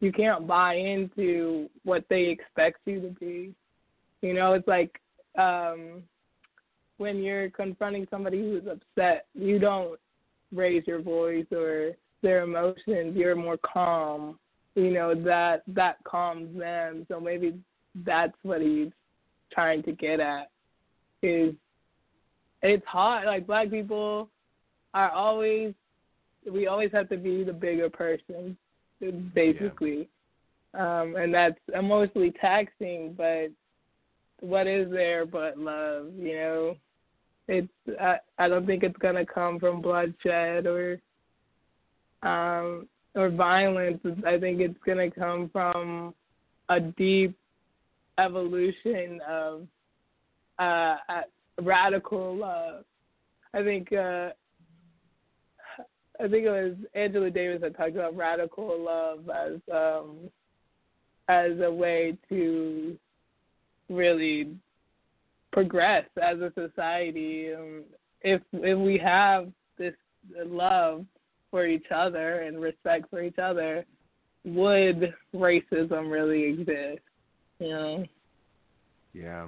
[0.00, 3.54] you can't buy into what they expect you to be.
[4.22, 4.98] You know, it's like
[5.38, 6.02] um
[7.02, 9.98] when you're confronting somebody who's upset, you don't
[10.54, 11.92] raise your voice or
[12.22, 13.16] their emotions.
[13.16, 14.38] You're more calm.
[14.76, 17.04] You know that that calms them.
[17.08, 17.58] So maybe
[18.06, 18.92] that's what he's
[19.52, 20.50] trying to get at.
[21.22, 21.54] Is
[22.62, 23.26] it's hard.
[23.26, 24.28] Like black people
[24.94, 25.74] are always
[26.50, 28.56] we always have to be the bigger person,
[29.34, 30.08] basically.
[30.74, 33.14] um, and that's emotionally taxing.
[33.16, 33.48] But
[34.40, 36.06] what is there but love?
[36.16, 36.76] You know,
[37.52, 40.98] it's I, I don't think it's gonna come from bloodshed or
[42.22, 44.00] um, or violence.
[44.26, 46.14] I think it's gonna come from
[46.68, 47.36] a deep
[48.18, 49.66] evolution of
[50.58, 50.96] uh,
[51.60, 52.84] radical love.
[53.52, 54.30] I think uh,
[56.20, 60.30] I think it was Angela Davis that talked about radical love as um,
[61.28, 62.96] as a way to
[63.90, 64.56] really
[65.52, 67.52] progress as a society.
[67.54, 67.84] Um,
[68.22, 69.94] if if we have this
[70.46, 71.04] love
[71.50, 73.84] for each other and respect for each other,
[74.44, 77.02] would racism really exist?
[77.58, 78.04] You know.
[79.12, 79.46] Yeah.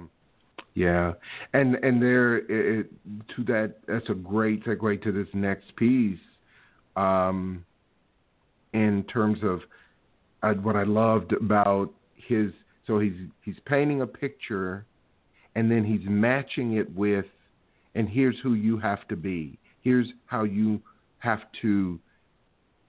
[0.75, 1.13] Yeah,
[1.53, 2.87] and and there it,
[3.35, 6.19] to that that's a great segue to this next piece.
[6.97, 7.65] Um,
[8.73, 9.61] in terms of
[10.43, 12.51] uh, what I loved about his,
[12.85, 14.85] so he's he's painting a picture,
[15.55, 17.25] and then he's matching it with,
[17.95, 19.57] and here's who you have to be.
[19.81, 20.81] Here's how you
[21.19, 21.99] have to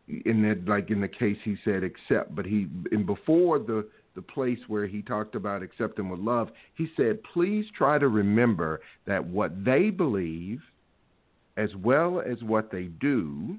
[0.09, 4.23] in that like in the case he said accept but he and before the the
[4.23, 9.25] place where he talked about accepting with love he said please try to remember that
[9.25, 10.61] what they believe
[11.57, 13.57] as well as what they do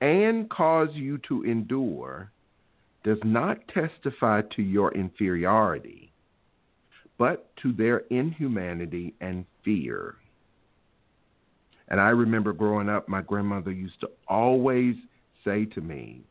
[0.00, 2.30] and cause you to endure
[3.02, 6.09] does not testify to your inferiority
[7.20, 10.14] but to their inhumanity and fear.
[11.88, 14.94] And I remember growing up, my grandmother used to always
[15.44, 16.22] say to me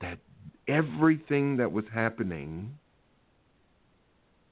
[0.00, 0.16] that
[0.68, 2.74] everything that was happening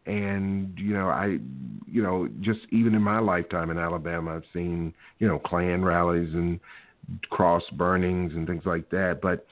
[0.07, 1.39] and you know i
[1.87, 6.33] you know just even in my lifetime in alabama i've seen you know klan rallies
[6.33, 6.59] and
[7.31, 9.21] cross burnings and things like that.
[9.23, 9.47] But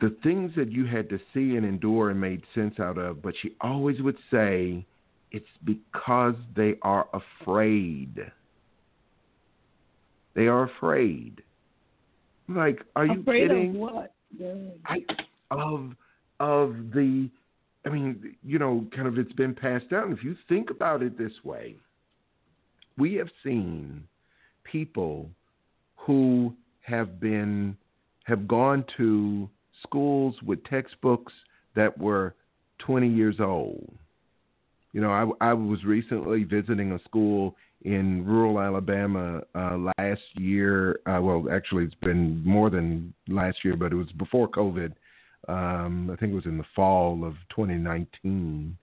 [0.00, 3.34] the things that you had to see and endure and made sense out of but
[3.40, 4.84] she always would say
[5.32, 8.30] it's because they are afraid
[10.34, 11.42] they are afraid
[12.48, 13.70] like, are you Afraid kidding?
[13.70, 14.12] Of what?
[14.86, 15.04] I,
[15.50, 15.92] of
[16.38, 17.28] of the,
[17.84, 20.12] I mean, you know, kind of it's been passed down.
[20.12, 21.76] If you think about it this way,
[22.98, 24.04] we have seen
[24.64, 25.30] people
[25.96, 27.76] who have been
[28.24, 29.48] have gone to
[29.82, 31.32] schools with textbooks
[31.74, 32.34] that were
[32.78, 33.92] 20 years old.
[34.92, 41.00] You know, I, I was recently visiting a school in rural Alabama uh, last year.
[41.06, 44.92] Uh, well, actually, it's been more than last year, but it was before COVID.
[45.48, 48.76] Um, I think it was in the fall of 2019.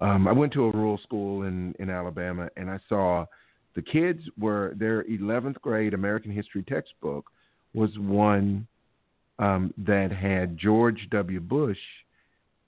[0.00, 3.26] Um, I went to a rural school in, in Alabama, and I saw
[3.74, 7.26] the kids were their 11th grade American history textbook
[7.74, 8.66] was one
[9.38, 11.40] um, that had George W.
[11.40, 11.78] Bush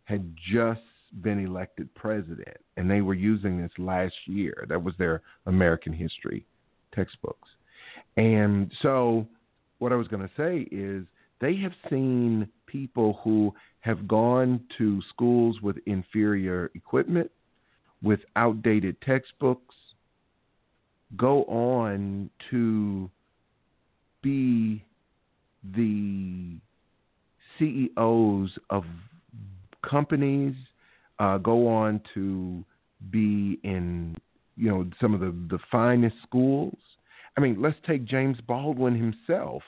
[0.05, 0.81] had just
[1.23, 4.66] been elected president, and they were using this last year.
[4.69, 6.45] That was their American history
[6.95, 7.49] textbooks.
[8.16, 9.27] And so,
[9.79, 11.05] what I was going to say is
[11.41, 17.31] they have seen people who have gone to schools with inferior equipment,
[18.03, 19.75] with outdated textbooks,
[21.16, 23.09] go on to
[24.23, 24.85] be
[25.63, 26.57] the
[27.59, 28.85] CEOs of
[29.89, 30.55] companies
[31.19, 32.65] uh, go on to
[33.11, 34.17] be in
[34.57, 36.77] you know some of the the finest schools.
[37.37, 39.63] I mean, let's take James Baldwin himself.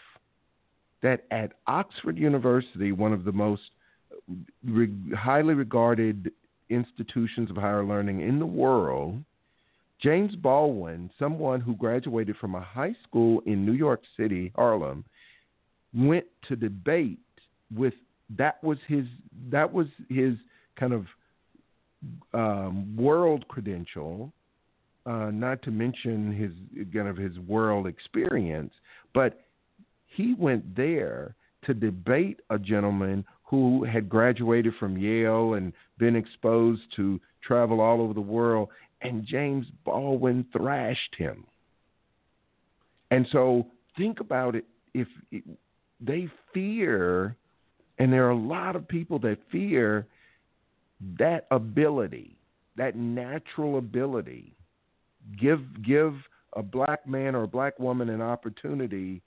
[1.03, 3.63] That at Oxford University, one of the most
[4.65, 6.31] re- highly regarded
[6.69, 9.23] institutions of higher learning in the world,
[10.01, 15.05] James Baldwin, someone who graduated from a high school in New York City, Harlem,
[15.95, 17.19] went to debate
[17.75, 17.95] with
[18.37, 19.07] that was his
[19.51, 20.35] that was his
[20.79, 21.07] kind of
[22.33, 24.33] um, world credential,
[25.07, 28.73] uh, not to mention his kind of his world experience,
[29.15, 29.45] but
[30.07, 31.35] he went there
[31.65, 38.01] to debate a gentleman who had graduated from Yale and been exposed to travel all
[38.01, 38.69] over the world,
[39.03, 41.45] and James Baldwin thrashed him.
[43.11, 43.67] And so
[43.97, 44.65] think about it
[44.95, 45.09] if
[46.01, 47.37] they fear,
[47.99, 50.07] and there are a lot of people that fear
[51.19, 52.37] that ability,
[52.77, 54.55] that natural ability,
[55.41, 56.15] give give
[56.55, 59.23] a black man or a black woman an opportunity,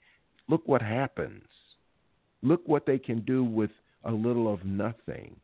[0.48, 1.42] look what happens.
[2.42, 3.70] Look what they can do with
[4.04, 5.34] a little of nothing.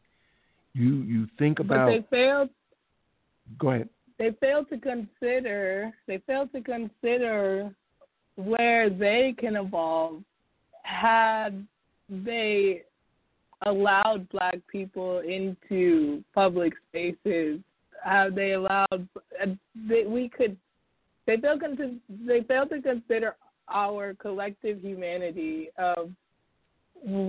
[0.75, 2.51] You you think about But they failed
[3.59, 3.89] Go ahead.
[4.19, 7.75] they failed to consider they failed to consider
[8.37, 10.23] where they can evolve
[10.91, 11.67] had
[12.09, 12.83] they
[13.67, 17.61] allowed black people into public spaces,
[18.03, 19.09] how they allowed
[19.89, 20.57] they, we could
[21.27, 23.37] they failed to they failed to consider
[23.69, 26.11] our collective humanity of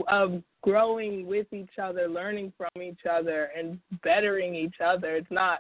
[0.08, 5.16] of growing with each other, learning from each other, and bettering each other.
[5.16, 5.60] It's not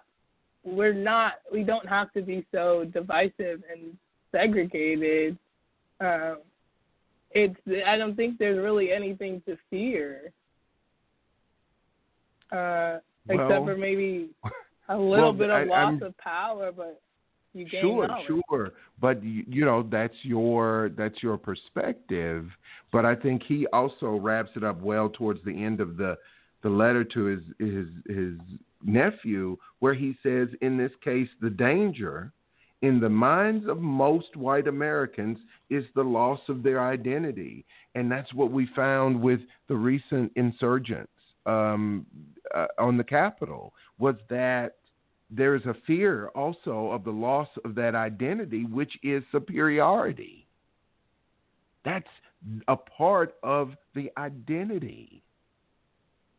[0.63, 3.97] we're not we don't have to be so divisive and
[4.31, 5.37] segregated.
[5.99, 6.35] Uh,
[7.33, 7.55] it's
[7.87, 10.31] I don't think there's really anything to fear,
[12.51, 14.29] uh, well, except for maybe
[14.89, 17.01] a little well, bit of I, loss I'm, of power, but
[17.53, 18.27] you gain sure, knowledge.
[18.49, 22.47] sure, but you know that's your that's your perspective.
[22.91, 26.17] But I think he also wraps it up well towards the end of the
[26.63, 28.33] the letter to his his his
[28.83, 32.31] nephew, where he says, in this case, the danger
[32.81, 35.37] in the minds of most white Americans
[35.69, 37.65] is the loss of their identity.
[37.95, 41.11] And that's what we found with the recent insurgents
[41.45, 42.05] um,
[42.55, 44.77] uh, on the Capitol, was that
[45.29, 50.45] there's a fear also of the loss of that identity, which is superiority.
[51.85, 52.07] That's
[52.67, 55.21] a part of the identity.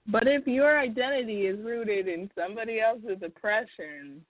[0.09, 4.25] But if your identity is rooted in somebody else's oppression,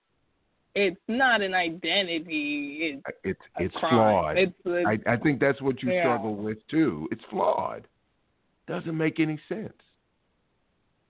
[0.75, 3.01] it's not an identity.
[3.05, 4.39] It's it's, it's flawed.
[4.39, 6.03] It's, it's, I, I think that's what you yeah.
[6.03, 7.09] struggle with too.
[7.11, 7.87] It's flawed.
[8.67, 9.73] Doesn't make any sense.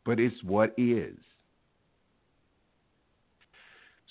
[0.05, 1.17] But it's what is.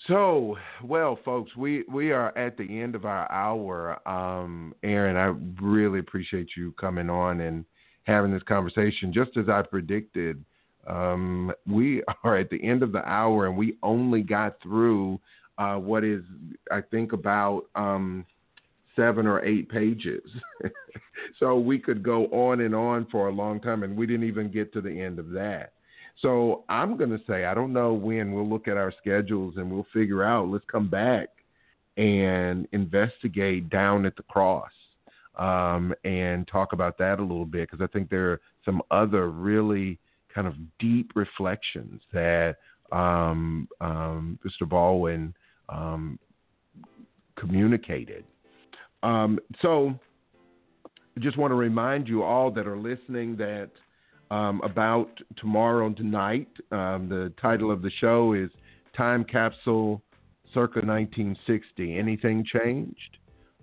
[0.07, 3.99] So, well, folks, we, we are at the end of our hour.
[4.07, 7.65] Um, Arin, I really appreciate you coming on and
[8.03, 9.13] having this conversation.
[9.13, 10.43] Just as I predicted,
[10.87, 15.19] um, we are at the end of the hour and we only got through
[15.57, 16.23] uh, what is,
[16.71, 18.25] I think, about um,
[18.95, 20.23] seven or eight pages.
[21.39, 24.51] so we could go on and on for a long time, and we didn't even
[24.51, 25.73] get to the end of that.
[26.21, 29.71] So I'm going to say, I don't know when we'll look at our schedules and
[29.71, 31.29] we'll figure out, let's come back
[31.97, 34.71] and investigate down at the cross
[35.37, 39.29] um, and talk about that a little bit because I think there are some other
[39.29, 39.97] really
[40.33, 42.57] kind of deep reflections that
[42.91, 44.67] um, um, Mr.
[44.67, 45.33] Baldwin
[45.71, 46.19] um,
[47.37, 48.25] communicated.
[49.03, 49.99] Um, so,
[50.85, 53.71] I just want to remind you all that are listening that
[54.29, 58.49] um, about tomorrow and tonight, um, the title of the show is
[58.95, 60.01] Time Capsule
[60.53, 61.97] Circa 1960.
[61.97, 63.17] Anything changed?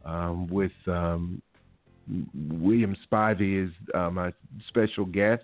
[0.04, 1.42] Um, with um,
[2.50, 4.32] William Spivey is uh, my
[4.68, 5.42] special guest.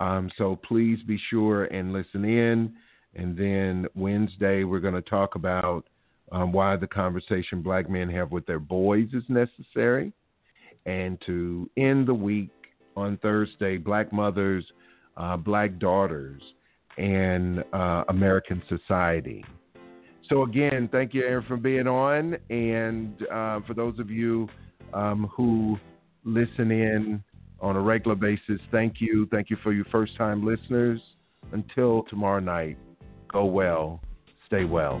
[0.00, 2.74] Um, so please be sure and listen in.
[3.14, 5.86] And then Wednesday, we're going to talk about
[6.32, 10.12] um, why the conversation black men have with their boys is necessary.
[10.86, 12.50] And to end the week
[12.96, 14.64] on Thursday, Black Mothers,
[15.16, 16.42] uh, Black Daughters,
[16.96, 19.44] and uh, American Society.
[20.28, 22.36] So, again, thank you, Arin, for being on.
[22.50, 24.48] And uh, for those of you
[24.92, 25.78] um, who
[26.24, 27.22] listen in
[27.60, 29.26] on a regular basis, thank you.
[29.30, 31.00] Thank you for your first time listeners.
[31.52, 32.76] Until tomorrow night,
[33.32, 34.00] go well,
[34.46, 35.00] stay well.